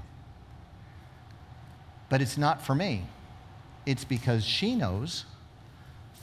But 2.08 2.22
it's 2.22 2.38
not 2.38 2.62
for 2.62 2.74
me, 2.74 3.04
it's 3.86 4.06
because 4.06 4.46
she 4.46 4.76
knows 4.76 5.26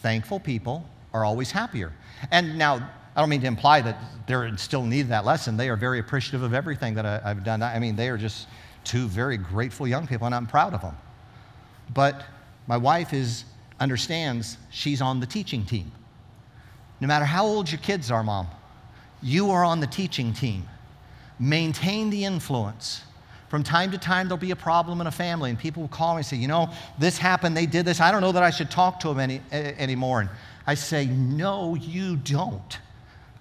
thankful 0.00 0.40
people 0.40 0.86
are 1.12 1.24
always 1.24 1.50
happier. 1.50 1.92
And 2.30 2.56
now, 2.58 2.76
I 3.16 3.20
don't 3.20 3.28
mean 3.28 3.40
to 3.40 3.46
imply 3.46 3.80
that 3.80 3.98
they're 4.26 4.56
still 4.56 4.84
need 4.84 5.08
that 5.08 5.24
lesson. 5.24 5.56
They 5.56 5.68
are 5.68 5.76
very 5.76 5.98
appreciative 5.98 6.42
of 6.42 6.54
everything 6.54 6.94
that 6.94 7.06
I, 7.06 7.28
have 7.28 7.44
done. 7.44 7.62
I 7.62 7.78
mean, 7.78 7.96
they 7.96 8.08
are 8.08 8.16
just 8.16 8.46
two 8.84 9.08
very 9.08 9.36
grateful 9.36 9.86
young 9.86 10.06
people, 10.06 10.26
and 10.26 10.34
I'm 10.34 10.46
proud 10.46 10.74
of 10.74 10.82
them. 10.82 10.96
But 11.92 12.24
my 12.66 12.76
wife 12.76 13.12
is 13.12 13.44
understands 13.80 14.58
she's 14.70 15.00
on 15.00 15.20
the 15.20 15.26
teaching 15.26 15.64
team. 15.64 15.90
No 17.00 17.08
matter 17.08 17.24
how 17.24 17.46
old 17.46 17.70
your 17.70 17.80
kids 17.80 18.10
are, 18.10 18.22
mom, 18.22 18.46
you 19.22 19.50
are 19.50 19.64
on 19.64 19.80
the 19.80 19.86
teaching 19.86 20.32
team. 20.32 20.68
Maintain 21.38 22.10
the 22.10 22.24
influence. 22.24 23.02
From 23.48 23.64
time 23.64 23.90
to 23.90 23.98
time, 23.98 24.28
there'll 24.28 24.38
be 24.38 24.52
a 24.52 24.56
problem 24.56 25.00
in 25.00 25.08
a 25.08 25.10
family, 25.10 25.50
and 25.50 25.58
people 25.58 25.82
will 25.82 25.88
call 25.88 26.14
me 26.14 26.18
and 26.18 26.26
say, 26.26 26.36
You 26.36 26.46
know, 26.46 26.70
this 26.98 27.18
happened, 27.18 27.56
they 27.56 27.66
did 27.66 27.84
this. 27.84 28.00
I 28.00 28.12
don't 28.12 28.20
know 28.20 28.32
that 28.32 28.42
I 28.42 28.50
should 28.50 28.70
talk 28.70 29.00
to 29.00 29.08
them 29.08 29.18
any, 29.18 29.40
anymore. 29.50 30.20
And 30.20 30.30
I 30.66 30.74
say, 30.74 31.06
No, 31.06 31.74
you 31.74 32.16
don't. 32.16 32.78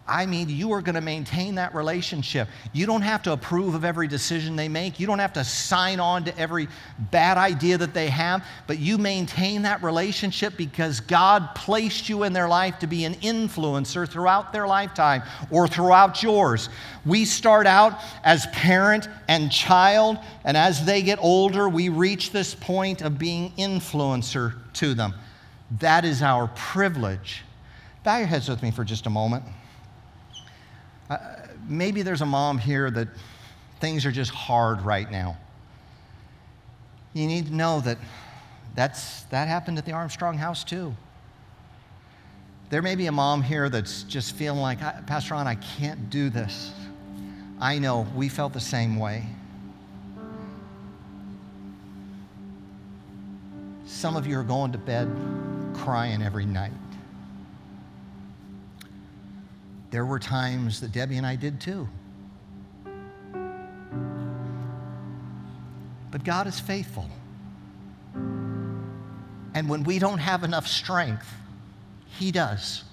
I 0.09 0.25
mean, 0.25 0.49
you 0.49 0.71
are 0.73 0.81
going 0.81 0.95
to 0.95 1.01
maintain 1.01 1.55
that 1.55 1.75
relationship. 1.75 2.47
You 2.73 2.85
don't 2.87 3.03
have 3.03 3.21
to 3.23 3.33
approve 3.33 3.75
of 3.75 3.85
every 3.85 4.07
decision 4.07 4.55
they 4.55 4.67
make. 4.67 4.99
You 4.99 5.05
don't 5.05 5.19
have 5.19 5.33
to 5.33 5.43
sign 5.43 5.99
on 5.99 6.23
to 6.25 6.37
every 6.37 6.67
bad 7.11 7.37
idea 7.37 7.77
that 7.77 7.93
they 7.93 8.09
have, 8.09 8.43
but 8.65 8.79
you 8.79 8.97
maintain 8.97 9.61
that 9.61 9.83
relationship 9.83 10.57
because 10.57 10.99
God 10.99 11.53
placed 11.53 12.09
you 12.09 12.23
in 12.23 12.33
their 12.33 12.47
life 12.47 12.79
to 12.79 12.87
be 12.87 13.05
an 13.05 13.13
influencer 13.15 14.09
throughout 14.09 14.51
their 14.51 14.67
lifetime 14.67 15.21
or 15.51 15.67
throughout 15.67 16.23
yours. 16.23 16.69
We 17.05 17.23
start 17.25 17.67
out 17.67 18.01
as 18.23 18.47
parent 18.47 19.07
and 19.27 19.51
child, 19.51 20.17
and 20.43 20.57
as 20.57 20.85
they 20.85 21.03
get 21.03 21.19
older, 21.21 21.69
we 21.69 21.89
reach 21.89 22.31
this 22.31 22.55
point 22.55 23.01
of 23.01 23.19
being 23.19 23.51
influencer 23.57 24.55
to 24.73 24.95
them. 24.95 25.13
That 25.77 26.03
is 26.03 26.21
our 26.21 26.47
privilege. 26.55 27.43
Bow 28.03 28.17
your 28.17 28.27
heads 28.27 28.49
with 28.49 28.63
me 28.63 28.71
for 28.71 28.83
just 28.83 29.05
a 29.05 29.09
moment. 29.09 29.43
Uh, 31.09 31.17
maybe 31.67 32.01
there's 32.01 32.21
a 32.21 32.25
mom 32.25 32.57
here 32.57 32.89
that 32.89 33.07
things 33.79 34.05
are 34.05 34.11
just 34.11 34.31
hard 34.31 34.81
right 34.81 35.09
now. 35.11 35.37
You 37.13 37.27
need 37.27 37.47
to 37.47 37.55
know 37.55 37.81
that 37.81 37.97
that's, 38.75 39.23
that 39.25 39.47
happened 39.47 39.77
at 39.77 39.85
the 39.85 39.91
Armstrong 39.91 40.37
house 40.37 40.63
too. 40.63 40.95
There 42.69 42.81
may 42.81 42.95
be 42.95 43.07
a 43.07 43.11
mom 43.11 43.41
here 43.41 43.67
that's 43.69 44.03
just 44.03 44.35
feeling 44.35 44.59
like, 44.59 44.79
Pastor 45.07 45.33
Ron, 45.33 45.47
I 45.47 45.55
can't 45.55 46.09
do 46.09 46.29
this. 46.29 46.71
I 47.59 47.79
know, 47.79 48.07
we 48.15 48.29
felt 48.29 48.53
the 48.53 48.59
same 48.59 48.97
way. 48.97 49.25
Some 53.89 54.15
of 54.15 54.27
you 54.27 54.37
are 54.39 54.43
going 54.43 54.71
to 54.71 54.77
bed 54.77 55.09
crying 55.73 56.21
every 56.21 56.45
night. 56.45 56.71
There 59.89 60.05
were 60.05 60.19
times 60.19 60.79
that 60.81 60.91
Debbie 60.91 61.17
and 61.17 61.25
I 61.25 61.35
did 61.35 61.59
too. 61.59 61.89
But 66.11 66.23
God 66.23 66.45
is 66.45 66.59
faithful. 66.59 67.09
And 68.13 69.67
when 69.67 69.83
we 69.83 69.97
don't 69.97 70.19
have 70.19 70.43
enough 70.43 70.67
strength, 70.67 71.27
He 72.19 72.31
does. 72.31 72.83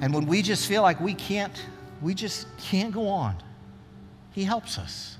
And 0.00 0.14
when 0.14 0.26
we 0.26 0.40
just 0.40 0.66
feel 0.66 0.80
like 0.80 1.00
we 1.00 1.12
can't, 1.12 1.62
we 2.00 2.14
just 2.14 2.46
can't 2.56 2.92
go 2.92 3.08
on, 3.08 3.36
He 4.32 4.42
helps 4.42 4.78
us. 4.78 5.18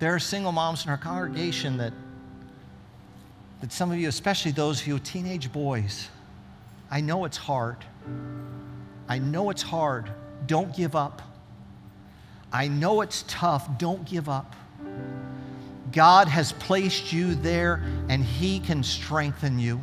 There 0.00 0.14
are 0.14 0.18
single 0.18 0.50
moms 0.50 0.84
in 0.84 0.90
our 0.90 0.96
congregation 0.96 1.76
that, 1.76 1.92
that 3.60 3.70
some 3.70 3.92
of 3.92 3.98
you, 3.98 4.08
especially 4.08 4.50
those 4.50 4.80
of 4.80 4.86
you 4.86 4.98
teenage 4.98 5.52
boys, 5.52 6.08
I 6.90 7.02
know 7.02 7.26
it's 7.26 7.36
hard. 7.36 7.76
I 9.08 9.18
know 9.18 9.50
it's 9.50 9.60
hard. 9.60 10.10
Don't 10.46 10.74
give 10.74 10.96
up. 10.96 11.20
I 12.50 12.66
know 12.66 13.02
it's 13.02 13.24
tough. 13.28 13.78
Don't 13.78 14.06
give 14.06 14.28
up. 14.28 14.56
God 15.92 16.28
has 16.28 16.52
placed 16.52 17.12
you 17.12 17.34
there 17.34 17.82
and 18.08 18.24
He 18.24 18.58
can 18.58 18.82
strengthen 18.82 19.58
you. 19.58 19.82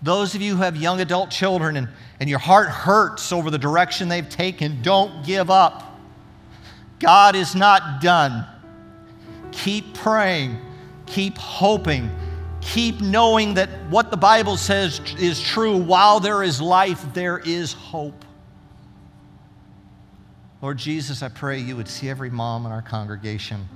Those 0.00 0.34
of 0.34 0.40
you 0.40 0.56
who 0.56 0.62
have 0.62 0.74
young 0.74 1.02
adult 1.02 1.30
children 1.30 1.76
and, 1.76 1.88
and 2.18 2.30
your 2.30 2.38
heart 2.38 2.68
hurts 2.68 3.30
over 3.30 3.50
the 3.50 3.58
direction 3.58 4.08
they've 4.08 4.28
taken, 4.28 4.80
don't 4.80 5.22
give 5.24 5.50
up. 5.50 5.98
God 6.98 7.36
is 7.36 7.54
not 7.54 8.00
done. 8.00 8.46
Keep 9.56 9.94
praying, 9.94 10.58
keep 11.06 11.38
hoping, 11.38 12.10
keep 12.60 13.00
knowing 13.00 13.54
that 13.54 13.68
what 13.88 14.10
the 14.10 14.16
Bible 14.16 14.56
says 14.56 15.00
is 15.18 15.40
true. 15.40 15.76
While 15.76 16.20
there 16.20 16.42
is 16.42 16.60
life, 16.60 17.04
there 17.14 17.38
is 17.38 17.72
hope. 17.72 18.24
Lord 20.60 20.78
Jesus, 20.78 21.22
I 21.22 21.28
pray 21.28 21.58
you 21.58 21.76
would 21.76 21.88
see 21.88 22.08
every 22.08 22.30
mom 22.30 22.66
in 22.66 22.72
our 22.72 22.82
congregation. 22.82 23.66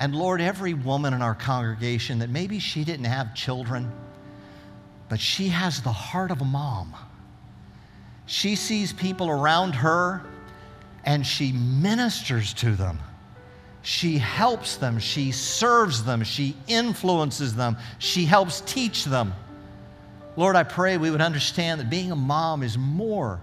And 0.00 0.14
Lord, 0.14 0.40
every 0.40 0.74
woman 0.74 1.12
in 1.12 1.22
our 1.22 1.34
congregation 1.34 2.20
that 2.20 2.30
maybe 2.30 2.58
she 2.58 2.84
didn't 2.84 3.06
have 3.06 3.34
children, 3.34 3.90
but 5.08 5.20
she 5.20 5.48
has 5.48 5.82
the 5.82 5.92
heart 5.92 6.30
of 6.30 6.40
a 6.40 6.44
mom. 6.44 6.94
She 8.26 8.56
sees 8.56 8.92
people 8.92 9.28
around 9.28 9.74
her 9.74 10.22
and 11.04 11.26
she 11.26 11.52
ministers 11.52 12.54
to 12.54 12.76
them. 12.76 12.98
She 13.82 14.18
helps 14.18 14.76
them, 14.76 14.98
she 14.98 15.32
serves 15.32 16.04
them, 16.04 16.22
she 16.22 16.56
influences 16.66 17.54
them, 17.54 17.76
she 17.98 18.24
helps 18.24 18.60
teach 18.62 19.04
them. 19.04 19.32
Lord, 20.36 20.56
I 20.56 20.62
pray 20.62 20.96
we 20.98 21.10
would 21.10 21.20
understand 21.20 21.80
that 21.80 21.90
being 21.90 22.12
a 22.12 22.16
mom 22.16 22.62
is 22.62 22.76
more 22.76 23.40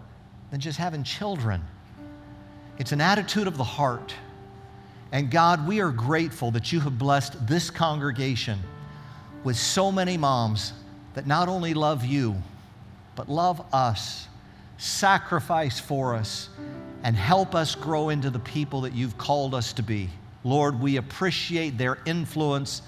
than 0.52 0.60
just 0.60 0.78
having 0.78 1.04
children. 1.04 1.62
It's 2.78 2.92
an 2.92 3.02
attitude 3.02 3.48
of 3.48 3.58
the 3.58 3.64
heart. 3.64 4.14
And 5.12 5.32
God, 5.32 5.68
we 5.68 5.82
are 5.82 5.92
grateful 5.92 6.52
that 6.52 6.72
you 6.72 6.80
have 6.82 6.98
blessed 6.98 7.48
this 7.48 7.70
congregation 7.70 8.60
with 9.44 9.56
so 9.56 9.92
many 9.92 10.18
moms 10.18 10.74
that 11.14 11.26
not 11.28 11.48
only 11.48 11.74
love 11.74 12.04
you, 12.04 12.36
but 13.16 13.30
love 13.30 13.64
us, 13.74 14.28
sacrifice 14.78 15.80
for 15.80 16.16
us, 16.16 16.50
and 17.04 17.16
help 17.16 17.56
us 17.56 17.76
grow 17.76 18.10
into 18.10 18.30
the 18.30 18.40
people 18.40 18.82
that 18.82 18.94
you've 18.94 19.18
called 19.18 19.56
us 19.56 19.72
to 19.74 19.84
be. 19.84 20.10
Lord, 20.46 20.80
we 20.80 20.98
appreciate 20.98 21.78
their 21.78 21.98
influence 22.06 22.84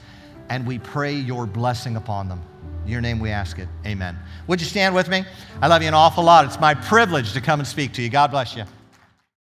and 0.50 0.66
we 0.66 0.80
pray 0.80 1.16
your 1.16 1.46
blessing 1.46 1.98
upon 1.98 2.30
them. 2.30 2.42
In 2.86 2.92
your 2.92 3.02
name 3.02 3.20
we 3.20 3.32
ask 3.32 3.58
it. 3.60 3.68
Amen. 3.86 4.18
Would 4.46 4.62
you 4.62 4.68
stand 4.68 4.96
with 4.96 5.10
me? 5.10 5.26
I 5.62 5.68
love 5.68 5.82
you 5.82 5.88
an 5.90 5.94
awful 5.94 6.24
lot. 6.24 6.46
It's 6.46 6.60
my 6.60 6.76
privilege 6.76 7.34
to 7.34 7.42
come 7.42 7.60
and 7.60 7.68
speak 7.68 7.94
to 7.94 8.02
you. 8.02 8.10
God 8.10 8.32
bless 8.32 8.56
you. 8.56 8.64